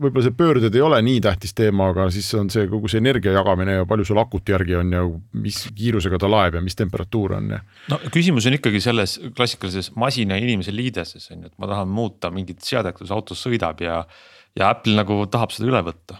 [0.00, 3.32] võib-olla see pöörded ei ole nii tähtis teema, aga siis on see kogu see energia
[3.36, 5.04] jagamine ja palju sul akut järgi on ja
[5.40, 7.62] mis kiirusega ta laeb ja mis temperatuur on ja.
[7.92, 11.88] no küsimus on ikkagi selles klassikalises masina ja inimese liideses on ju, et ma tahan
[11.94, 14.02] muuta mingit seadet, kus autos sõidab ja
[14.58, 16.18] ja Apple nagu tahab seda üle võtta.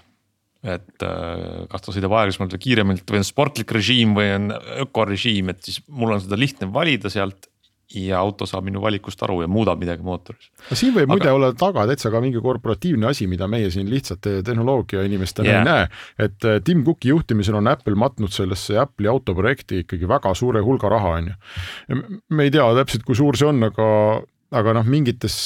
[0.60, 4.50] et äh, kas ta sõidab aeglasemalt või kiiremalt või on sportlik režiim või on
[4.84, 7.49] ökorežiim, et siis mul on seda lihtne valida sealt
[7.94, 10.50] ja auto saab minu valikust aru ja muudab midagi mootoris.
[10.70, 11.12] no siin võib Aga...
[11.14, 15.60] muide olla taga täitsa ka mingi korporatiivne asi, mida meie siin lihtsate tehnoloogia inimestena yeah.
[15.60, 15.86] ei näe.
[16.26, 20.92] et äh, Tim Cooki juhtimisel on Apple matnud sellesse Apple'i autoprojekti ikkagi väga suure hulga
[20.92, 22.02] raha, on ju.
[22.30, 23.88] me ei tea täpselt, kui suur see on, aga
[24.50, 25.36] aga noh, mingites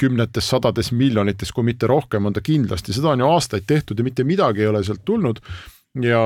[0.00, 4.06] kümnetes, sadades miljonites, kui mitte rohkem, on ta kindlasti, seda on ju aastaid tehtud ja
[4.06, 5.42] mitte midagi ei ole sealt tulnud.
[6.02, 6.24] Ja,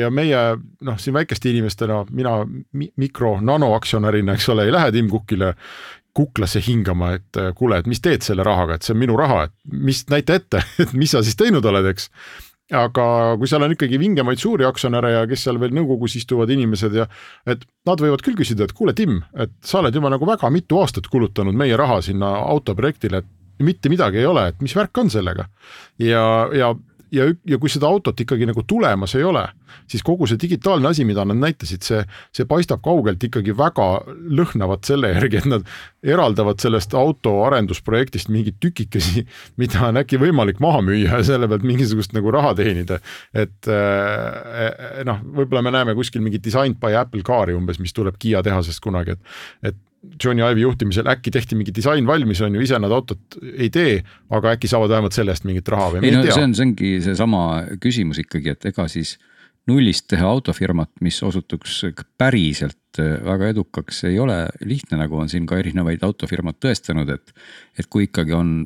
[0.00, 0.42] ja meie
[0.80, 2.38] noh, siin väikeste inimestena, mina
[2.72, 5.54] mikro, nanoaktsionärina, eks ole, ei lähe Tim Cookile
[6.12, 9.54] kuklasse hingama, et kuule, et mis teed selle rahaga, et see on minu raha, et
[9.72, 12.10] mis, näita ette, et mis sa siis teinud oled, eks
[12.72, 13.04] aga
[13.36, 17.06] kui seal on ikkagi vingemaid suuri aktsionäre ja kes seal veel nõukogus istuvad inimesed ja
[17.48, 20.80] et nad võivad küll küsida, et kuule, Tim, et sa oled juba nagu väga mitu
[20.80, 25.10] aastat kulutanud meie raha sinna autoprojektile, et mitte midagi ei ole, et mis värk on
[25.12, 25.46] sellega.
[26.00, 26.24] ja,
[26.56, 26.72] ja
[27.12, 29.44] ja, ja kui seda autot ikkagi nagu tulemas ei ole,
[29.90, 32.00] siis kogu see digitaalne asi, mida nad näitasid, see,
[32.34, 33.88] see paistab kaugelt ikkagi väga
[34.40, 35.68] lõhnavat selle järgi, et nad
[36.02, 39.26] eraldavad sellest auto arendusprojektist mingeid tükikesi,
[39.60, 43.00] mida on äkki võimalik maha müüa ja selle pealt mingisugust nagu raha teenida.
[43.34, 48.18] et äh, noh, võib-olla me näeme kuskil mingit designed by Apple car'i umbes, mis tuleb
[48.22, 52.62] Kiia tehasest kunagi, et, et Johnny Ive'i juhtimisel äkki tehti mingi disain valmis, on ju,
[52.64, 54.00] ise nad autot ei tee,
[54.34, 56.94] aga äkki saavad vähemalt selle eest mingit raha või ei no see on, see ongi
[57.04, 57.42] seesama
[57.82, 59.16] küsimus ikkagi, et ega siis
[59.70, 61.84] nullist teha autofirmat, mis osutuks
[62.18, 67.34] päriselt äh, väga edukaks, ei ole lihtne, nagu on siin ka erinevaid autofirmad tõestanud, et.
[67.78, 68.62] et kui ikkagi on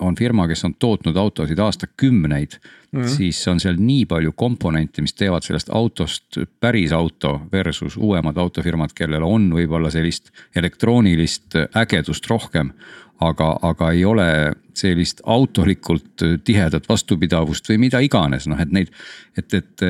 [0.00, 2.56] on firma, kes on tootnud autosid aastakümneid
[2.92, 3.16] mm, -hmm.
[3.16, 8.94] siis on seal nii palju komponente, mis teevad sellest autost päris auto versus uuemad autofirmad,
[8.94, 12.72] kellel on võib-olla sellist elektroonilist ägedust rohkem.
[13.20, 18.88] aga, aga ei ole sellist autolikult tihedat vastupidavust või mida iganes, noh et neid,
[19.36, 19.82] et, et,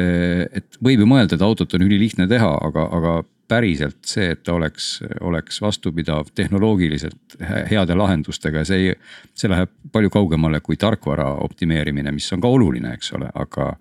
[0.53, 3.13] et võib ju mõelda, et autot on ülilihtne teha, aga, aga
[3.51, 7.37] päriselt see, et ta oleks, oleks vastupidav tehnoloogiliselt
[7.71, 8.95] heade lahendustega, see ei,
[9.35, 13.75] see läheb palju kaugemale kui tarkvara optimeerimine, mis on ka oluline, eks ole, aga.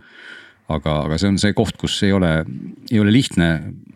[0.70, 2.43] aga, aga see on see koht, kus ei ole,
[2.91, 3.47] ei ole lihtne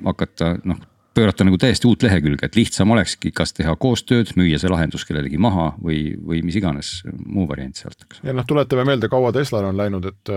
[0.07, 0.79] hakata noh
[1.13, 5.39] pöörata nagu täiesti uut lehekülge, et lihtsam olekski, kas teha koostööd, müüa see lahendus kellelegi
[5.41, 6.95] maha või, või mis iganes
[7.25, 10.33] muu variant sealt, ja noh, tuletame meelde, kaua Teslal on läinud, et.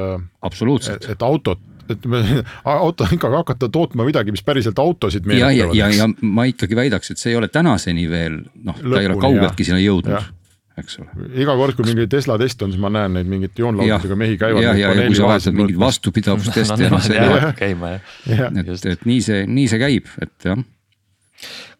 [0.46, 1.08] absoluutselt.
[1.12, 2.20] et autot et me
[2.64, 7.12] auto ikkagi hakata tootma midagi, mis päriselt autosid ja, ja, ja, ja ma ikkagi väidaks,
[7.12, 10.34] et see ei ole tänaseni veel noh, ta ei ole kaugeltki sinna jõudnud
[10.80, 11.28] eks ole.
[11.42, 14.64] iga kord, kui mingi Tesla test on, siis ma näen neid mingit joonlaudadega mehi käivad.
[14.64, 17.00] ja, ja, ja kui sa vaatad mingit vastupidavustesti no,.
[17.00, 18.56] No, no, käima jah.
[18.62, 20.64] et, et nii see, nii see käib, et jah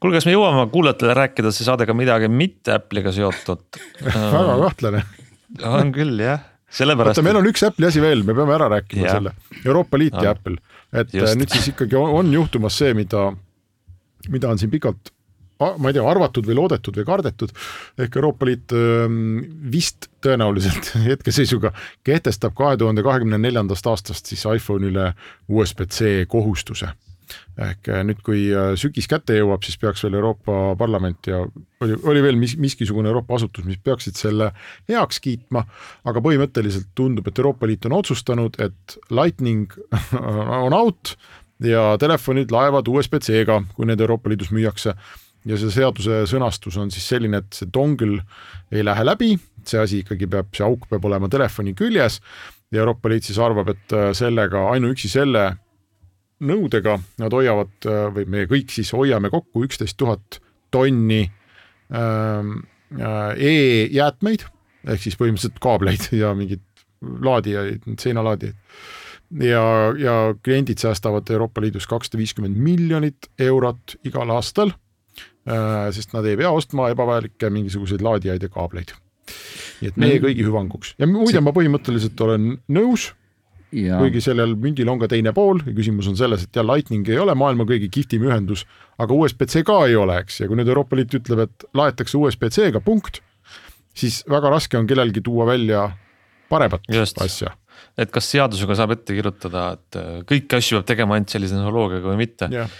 [0.01, 5.03] kuulge, kas me jõuame kuulajatele rääkida see saade ka midagi mitte Apple'iga seotud väga kahtlane.
[5.79, 6.45] on küll jah
[6.77, 7.17] sellepärast.
[7.17, 9.19] oota, meil on üks Apple'i asi veel, me peame ära rääkima ja.
[9.19, 9.35] selle,
[9.65, 10.59] Euroopa Liit ja, ja Apple,
[10.93, 11.33] et Just.
[11.33, 13.29] Äh, nüüd siis ikkagi on, on juhtumas see, mida,
[14.33, 15.13] mida on siin pikalt
[15.61, 17.55] ma ei tea, arvatud või loodetud või kardetud,
[18.03, 18.75] ehk Euroopa Liit
[19.73, 21.73] vist tõenäoliselt hetkeseisuga
[22.05, 25.13] kehtestab kahe tuhande kahekümne neljandast aastast siis iPhone'ile
[25.49, 26.93] USB-C kohustuse.
[27.57, 31.41] Ehk äh, nüüd, kui äh, sügis kätte jõuab, siis peaks veel Euroopa Parlament ja
[31.83, 34.51] oli, oli veel mis, miskisugune Euroopa asutus, mis peaksid selle
[34.91, 35.65] heaks kiitma,
[36.07, 39.73] aga põhimõtteliselt tundub, et Euroopa Liit on otsustanud, et Lightning
[40.67, 41.17] on out
[41.65, 44.95] ja telefonid laevad USB-C-ga, kui need Euroopa Liidus müüakse
[45.47, 48.23] ja see seaduse sõnastus on siis selline, et see dongle
[48.75, 49.35] ei lähe läbi,
[49.67, 52.21] see asi ikkagi peab, see auk peab olema telefoni küljes
[52.75, 55.49] ja Euroopa Liit siis arvab, et äh, sellega, ainuüksi selle
[56.47, 60.37] nõudega nad hoiavad või me kõik siis hoiame kokku üksteist tuhat
[60.75, 61.23] tonni
[61.95, 62.59] ähm,
[62.93, 64.45] äh, e-jäätmeid
[64.87, 66.65] ehk siis põhimõtteliselt kaableid ja mingeid
[67.01, 68.57] laadijaid, seinalaadijaid.
[69.47, 69.65] ja,
[70.01, 74.86] ja kliendid säästavad Euroopa Liidus kakssada viiskümmend miljonit eurot igal aastal äh,,
[75.95, 78.95] sest nad ei pea ostma ebavajalikke mingisuguseid laadijaid ja kaableid.
[79.81, 83.13] nii et meie kõigi hüvanguks ja muide, ma põhimõtteliselt olen nõus
[83.75, 83.99] Ja...
[83.99, 87.19] kuigi sellel mündil on ka teine pool ja küsimus on selles, et jah, Lightning ei
[87.19, 88.63] ole maailma kõige kihvtim ühendus,
[89.03, 92.81] aga USB-C ka ei ole, eks, ja kui nüüd Euroopa Liit ütleb, et laetakse USB-C-ga,
[92.85, 93.19] punkt,
[93.97, 95.89] siis väga raske on kellelgi tuua välja
[96.49, 97.19] paremat Just.
[97.23, 97.57] asja.
[97.99, 102.13] et kas seadusega saab ette kirjutada, et äh, kõiki asju peab tegema ainult sellise tehnoloogiaga
[102.13, 102.79] või mitte jah,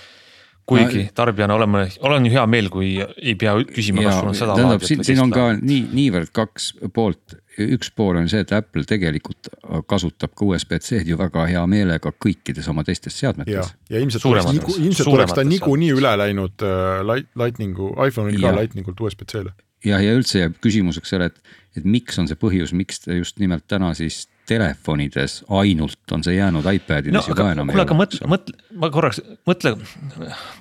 [0.67, 4.55] kuigi tarbijana oleme, olen ju hea meel, kui ei pea küsima, kas sul on sada
[4.57, 8.53] tähendab, laadijat siin, siin on ka nii, niivõrd kaks poolt, üks pool on see, et
[8.57, 9.51] Apple tegelikult
[9.89, 13.73] kasutab ka USB-C-d ju väga hea meelega kõikides oma teistes seadmetes.
[13.91, 18.59] ja ilmselt oleks ilmselt oleks ta niikuinii üle läinud äh, Light- Lightningu, iPhone'il ka Jah.
[18.61, 19.55] Lightningult USB-C-le.
[19.87, 23.39] ja, ja üldse jääb küsimuseks selle, et, et miks on see põhjus, miks ta just
[23.43, 27.97] nimelt täna siis telefonides ainult on see jäänud no iPadides juba aga enam kuule, aga
[27.99, 29.75] mõtle, mõtle, ma korraks mõtle,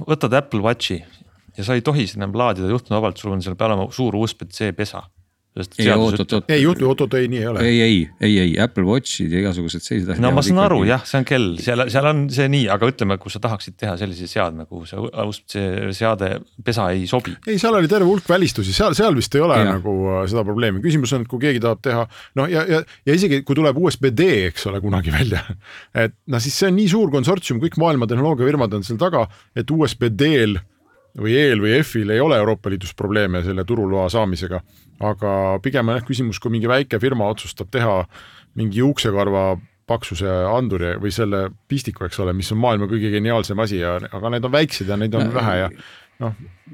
[0.02, 1.00] võtad Apple Watchi
[1.58, 4.74] ja sa ei tohi seda enam laadida juhtmevabalt, sul on seal peal olema suur USB-C
[4.78, 5.06] pesa.
[5.56, 7.62] ei, oot, oot, oot, ei oot-oot, ei nii ei ole.
[7.64, 10.24] ei, ei, ei, ei Apple Watchid ja igasugused sellised asjad.
[10.26, 13.18] no ma saan aru jah, see on kell, seal, seal on see nii, aga ütleme,
[13.22, 16.32] kui sa tahaksid teha sellise seadme, kuhu see USB-C seade
[16.68, 17.38] pesa ei sobi.
[17.48, 19.78] ei, seal oli terve hulk välistusi, seal, seal vist ei ole ja.
[19.78, 22.04] Nagu äh, seda probleemi, küsimus on, et kui keegi tahab teha
[22.36, 25.46] noh, ja, ja, ja isegi kui tuleb USB-D, eks ole, kunagi välja,
[26.06, 29.72] et noh, siis see on nii suur konsortsium, kõik maailma tehnoloogiafirmad on seal taga, et
[29.72, 30.60] USB-D-l
[31.22, 34.60] või E-l või F-il ei ole Euroopa Liidus probleeme selle turuloa saamisega,
[35.06, 35.32] aga
[35.64, 38.02] pigem on jah küsimus, kui mingi väike firma otsustab teha
[38.60, 39.54] mingi juuksekarva
[39.86, 44.34] paksuse anduri või selle pistiku, eks ole, mis on maailma kõige geniaalsem asi ja, aga
[44.34, 45.70] need on väiksed ja neid on No, vähe ja
[46.24, 46.34] noh,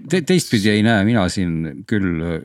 [0.09, 2.39] Te, teistpidi ei näe mina siin küll öö,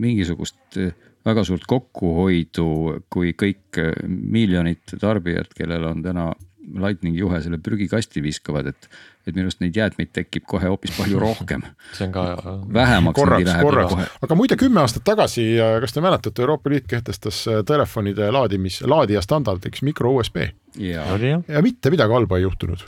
[0.00, 0.94] mingisugust öö,
[1.26, 2.68] väga suurt kokkuhoidu,
[3.12, 6.30] kui kõik öö, miljonid tarbijad, kellel on täna
[6.66, 8.88] Lightningi juhe selle prügikasti viskavad, et,
[9.26, 11.64] et minu arust neid jäätmeid tekib kohe hoopis palju rohkem.
[11.96, 12.26] see on ka.
[12.72, 15.48] vähemaks korraks, korraks aga muide kümme aastat tagasi,
[15.82, 20.48] kas te mäletate, Euroopa Liit kehtestas äh, telefonide laadimis, laadija standardiks micro USB
[20.78, 21.04] ja
[21.48, 22.78] ja mitte midagi halba ei juhtunud.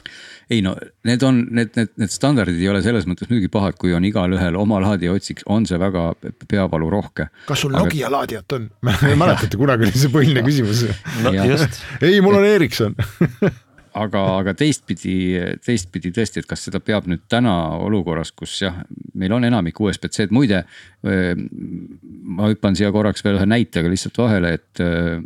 [0.50, 3.94] ei no need on, need, need, need standardid ei ole selles mõttes muidugi pahad, kui
[3.96, 6.10] on igalühel oma laadija otsiks, on see väga
[6.48, 7.28] peavalurohke.
[7.48, 8.68] kas sul Aga- Nokia laadijat on?
[9.22, 10.84] mäletate, kunagi oli see põhiline küsimus.
[11.24, 11.32] no
[12.02, 12.96] ei, mul on Ericsson.
[13.96, 15.16] aga, aga teistpidi,
[15.64, 18.80] teistpidi tõesti, et kas seda peab nüüd täna olukorras, kus jah,
[19.18, 20.64] meil on enamik USB-C-d, muide.
[22.28, 25.20] ma hüppan siia korraks veel ühe näitega lihtsalt vahele, et öö,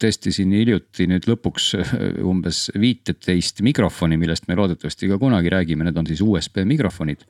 [0.00, 1.72] testisin hiljuti nüüd lõpuks
[2.26, 7.24] umbes viiteist mikrofoni, millest me loodetavasti ka kunagi räägime, need on siis USB mikrofonid.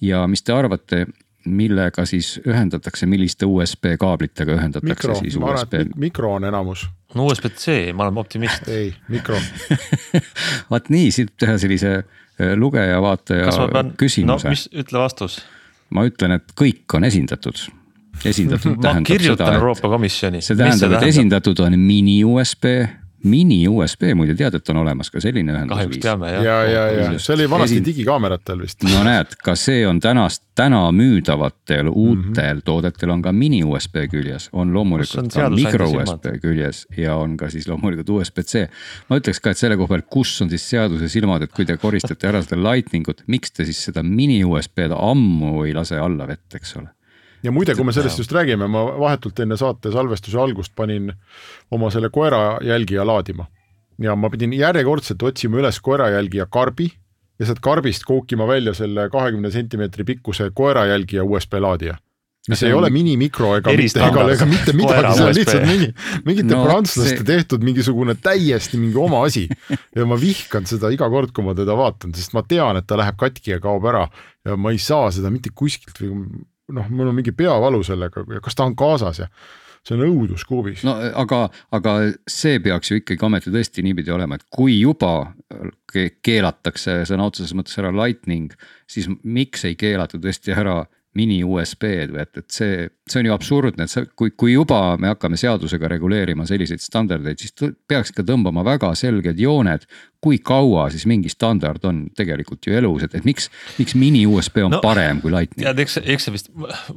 [0.00, 1.06] ja mis te arvate,
[1.54, 6.32] millega siis ühendatakse, milliste USB kaablitega ühendatakse mikro, siis ma arvan, USB et mik- mikro
[6.36, 6.86] on enamus.
[7.14, 8.68] no USB-C, ma olen optimist.
[8.78, 9.40] ei, mikro.
[10.70, 15.40] vaat nii, siit teha sellise äh, lugeja-vaataja pean, no küsimuse mis, ütle vastus.
[15.94, 17.66] ma ütlen, et kõik on esindatud.
[18.24, 20.42] esindatud ma tähendab kirjutan seda, Euroopa Komisjoni.
[20.42, 22.72] et see tähendab, et esindatud on mini USB,
[23.24, 26.02] mini USB muide tead, et on olemas ka selline kahjuks ühendusviis.
[26.02, 26.44] teame jah.
[26.44, 28.82] ja, ja, ja see oli vanasti Esin- digikaameratel vist.
[28.84, 31.94] no näed, ka see on tänast, täna müüdavatel Mhm.
[31.96, 32.62] uutel mm -hmm.
[32.64, 35.90] toodetel on ka mini USB küljes, on loomulikult ka mikro?
[35.90, 38.68] USB küljes ja on ka siis loomulikult USB-C.
[39.10, 41.76] ma ütleks ka, et selle koha pealt, kus on siis seaduse silmad, et kui te
[41.76, 46.26] koristate ära seda lightning ut, miks te siis seda mini USB-d ammu ei lase alla
[46.26, 46.88] vett, eks ole.
[47.42, 51.12] Ja muide, kui me sellest just räägime, ma vahetult enne saate salvestuse algust panin
[51.74, 53.46] oma selle koera jälgija laadima.
[53.98, 56.90] Ja ma pidin järjekordselt otsima üles koera jälgija karbi
[57.38, 61.96] ja sealt karbist kookima välja selle kahekümne sentimeetri pikkuse koera jälgija USB laadija.
[62.48, 65.88] Mis ei ole minimikro ega mitte, ega, ega mitte midagi, see on lihtsalt mingi,
[66.24, 67.26] mingite No prantslaste see...
[67.28, 69.44] tehtud mingisugune täiesti mingi oma asi.
[69.96, 72.96] ja ma vihkan seda iga kord, kui ma teda vaatan, sest ma tean, et ta
[72.96, 74.06] läheb katki ja kaob ära.
[74.48, 76.14] Ja ma ei saa seda mitte kuskilt või
[76.74, 79.28] noh, mul on mingi peavalu sellega ja kas ta on kaasas ja
[79.86, 80.96] see on õudus kuubis no..
[80.98, 81.44] no aga,
[81.74, 81.94] aga
[82.28, 85.32] see peaks ju ikkagi ometi tõesti niipidi olema, et kui juba
[85.92, 88.52] ke- keelatakse sõna otseses mõttes ära lightning,
[88.90, 90.82] siis miks ei keelata tõesti ära
[91.18, 94.80] mini USB-d või et, et see, see on ju absurdne, et sa, kui, kui juba
[95.00, 97.54] me hakkame seadusega reguleerima selliseid standardeid, siis
[97.88, 99.88] peaks ka tõmbama väga selged jooned.
[100.20, 103.44] Kui kaua siis mingi standard on tegelikult ju elus, et, et miks,
[103.78, 105.62] miks mini USB on No, parem kui lightning?
[105.62, 106.48] tead, eks, eks see vist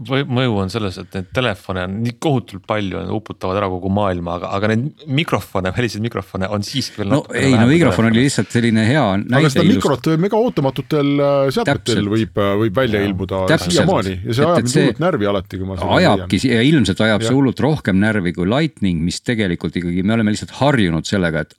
[0.09, 4.49] mõju on selles, et neid telefone on nii kohutult palju, uputavad ära kogu maailma, aga,
[4.57, 8.87] aga neid mikrofone, väliseid mikrofone on siiski veel no ei, no mikrofon oli lihtsalt selline
[8.89, 13.43] hea aga näide seda ilust- mikrot võib mega ootamatutel äh, seadmetel võib, võib välja ilmuda
[13.53, 13.77] Täpselt.
[13.77, 17.05] siiamaani ja see ajab mind see- hullult närvi alati, kui ma seda ajabki ja ilmselt
[17.07, 17.37] ajab see Jah.
[17.37, 21.53] hullult rohkem närvi kui lightning, mis tegelikult ikkagi, me oleme lihtsalt harjunud sellega, et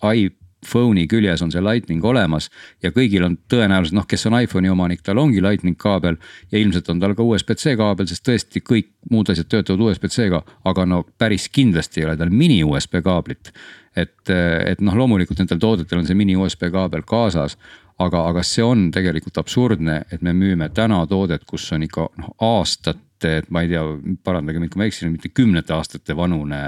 [0.63, 2.49] iPhone'i küljes on see lightning olemas.
[2.83, 6.17] ja kõigil on tõenäoliselt noh, kes on iPhone'i omanik, tal ongi lightning kaabel
[6.53, 10.87] ja ilmselt on tal ka USB-C kaabel, sest tõesti kõik muud asjad töötavad USB-C-ga, aga
[10.87, 13.53] no päris kindlasti ei ole tal mini USB kaablit
[13.97, 17.59] et, et noh, loomulikult nendel toodetel on see mini USB kaabel kaasas,
[18.01, 22.33] aga, aga see on tegelikult absurdne, et me müüme täna toodet, kus on ikka noh
[22.43, 23.85] aastate, ma ei tea,
[24.25, 26.63] parandage mind, kui ma eksin, mitte kümnete aastate vanune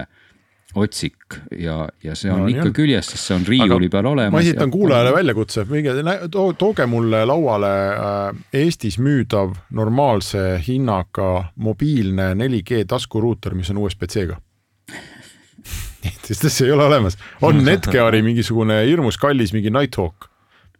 [0.74, 2.74] otsik ja, ja see on no, ikka jah.
[2.76, 4.34] küljes, sest see on riiuli peal olemas.
[4.34, 4.72] ma esitan ja...
[4.72, 5.94] kuulajale väljakutse, minge
[6.32, 14.38] to, tooge mulle lauale äh, Eestis müüdav normaalse hinnaga mobiilne 4G taskuruuter, mis on USB-C-ga
[16.24, 20.30] sest see ei ole olemas, on Netgeari mingisugune hirmus kallis mingi Nighthawk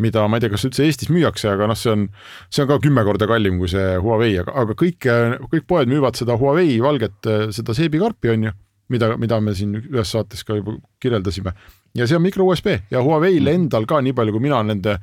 [0.03, 2.09] mida ma ei tea, kas üldse Eestis müüakse, aga noh, see on,
[2.51, 5.07] see on ka kümme korda kallim kui see Huawei, aga, aga kõik,
[5.53, 8.55] kõik poed müüvad seda Huawei valget, seda seebikarpi, on ju
[8.93, 11.55] mida, mida me siin ühes saates ka juba kirjeldasime.
[11.95, 13.55] ja see on mikro USB ja Huawei'l mm.
[13.55, 14.99] endal ka, nii palju kui mina nende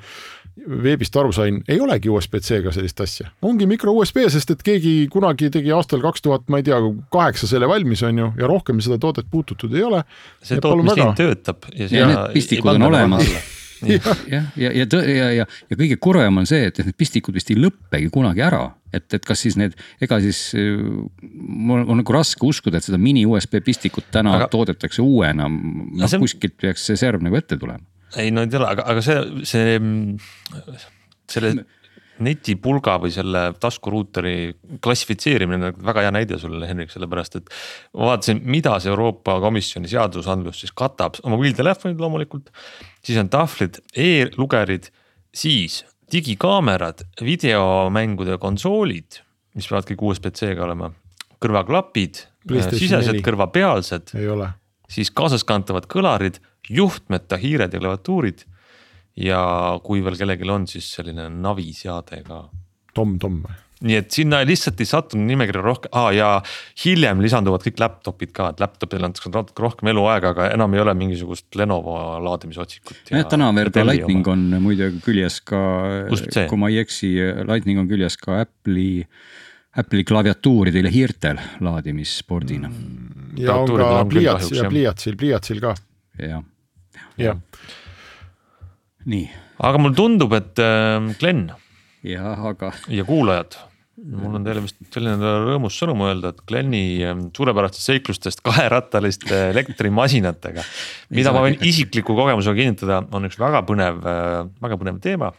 [0.62, 5.50] veebist aru sain, ei olegi USB-C-ga sellist asja, ongi mikro USB, sest et keegi kunagi
[5.54, 6.78] tegi aastal kaks tuhat, ma ei tea,
[7.14, 10.04] kaheksa selle valmis, on ju, ja rohkem seda toodet puututud ei ole.
[10.44, 13.32] see tootmisliin töötab ja, ja need pistikud on olemas
[13.88, 17.52] jah, ja, ja, ja, ja, ja, ja kõige kurvem on see, et need pistikud vist
[17.54, 18.64] ei lõppegi kunagi ära.
[18.94, 20.52] et, et kas siis need, ega siis
[21.32, 25.48] mul on nagu raske uskuda, et seda mini USB pistikut täna aga, toodetakse uuena.
[25.48, 26.22] noh, see...
[26.22, 27.84] kuskilt peaks see serv nagu ette tulema.
[28.20, 29.78] ei no ei tea, aga, aga see, see,
[31.32, 31.56] selle
[32.22, 34.36] netipulga või selle taskuruuteri
[34.84, 37.52] klassifitseerimine on väga hea näide sulle, Henrik, sellepärast et.
[37.98, 42.52] ma vaatasin, mida see Euroopa Komisjoni seadusandlus siis katab, mobiiltelefonid loomulikult.
[43.06, 44.90] Siis on tahvlid e, e-lugerid,
[45.34, 45.82] siis
[46.12, 49.22] digikaamerad, videomängude konsoolid,
[49.56, 50.92] mis peavad kõik USB-C-ga olema,
[51.42, 52.26] kõrvaklapid,
[52.72, 54.16] sisesed kõrvapealsed.
[54.92, 58.44] siis kaasaskantavad kõlarid, juhtmeta hiired ja klaviatuurid
[59.16, 59.42] ja
[59.84, 62.46] kui veel kellelgi on, siis selline naviseade ka.
[62.96, 63.60] Tom-Tom või?
[63.82, 66.30] Nii et sinna lihtsalt ei sattunud nimekirja rohkem ah, ja
[66.84, 70.96] hiljem lisanduvad kõik laptop'id ka, et laptop'il antakse natuke rohkem eluaega, aga enam ei ole
[70.98, 73.12] mingisugust Lenovo laadimisotsikut.
[73.12, 74.38] jah, täna veel ka Lightning oma.
[74.38, 75.62] on muide küljes ka,
[76.50, 77.14] kui ma ei eksi,
[77.50, 79.06] Lightning on küljes ka Apple'i
[79.82, 83.38] Apple'i klaviatuuridel ja hiirtel laadimispordina mm,.
[83.40, 85.76] ja on ka pliiats ja pliiatsil, pliiatsil ka.
[86.20, 86.44] jah.
[87.18, 87.40] jah
[89.06, 89.26] nii.
[89.62, 91.46] aga mulle tundub, et äh, Glen.
[92.04, 92.72] jah, aga.
[92.90, 93.58] ja kuulajad,
[94.02, 100.66] mul on teile vist selline rõõmus sõnum öelda, et Gleni ähm, suurepärastest seiklustest kaherattaliste elektrimasinatega.
[101.18, 105.32] mida ma võin isikliku kogemusega kinnitada, on üks väga põnev, äh, väga põnev teema.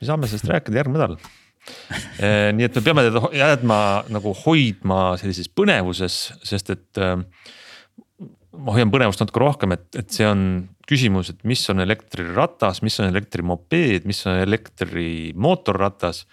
[0.00, 3.80] me saame sellest rääkida järgmine nädal äh, nii et me peame teda jäädma
[4.14, 7.20] nagu hoidma sellises põnevuses, sest et äh,
[8.58, 10.44] ma hoian põnevust natuke rohkem, et, et see on
[10.88, 16.24] küsimus, et mis on elektriratas, mis on elektrimopeed, mis on elektrimootorratas.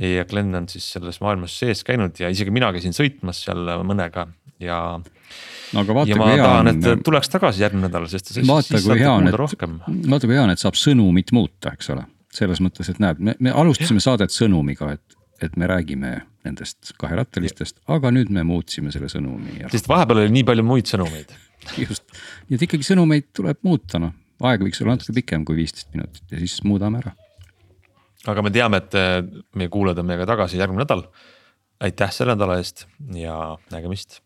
[0.00, 4.28] Ja Glen on siis selles maailmas sees käinud ja isegi mina käisin sõitmas seal mõnega
[4.62, 4.78] ja.
[5.72, 6.72] no aga vaata, kui hea on.
[6.72, 8.34] et tuleks tagasi järgmine nädal, sest.
[8.48, 12.06] vaata, kui hea on, et, vaata, kui hea on, et saab sõnumit muuta, eks ole.
[12.32, 14.08] selles mõttes, et näeb, me, me alustasime ja.
[14.10, 16.14] saadet sõnumiga, et, et me räägime
[16.46, 19.60] nendest kaherattalistest, aga nüüd me muutsime selle sõnumi.
[19.72, 21.36] sest vahepeal oli nii palju muid sõnumeid
[21.84, 22.06] just,
[22.48, 24.14] nii et ikkagi sõnumeid tuleb muuta, noh,
[24.48, 27.14] aeg võiks olla natuke pikem kui viisteist minutit ja siis muudame ära.
[28.26, 29.22] Aga me teame, et eh,
[29.58, 31.06] meie kuulajad on meiega tagasi järgmine nädal.
[31.82, 34.20] aitäh selle nädala eest ja nägemist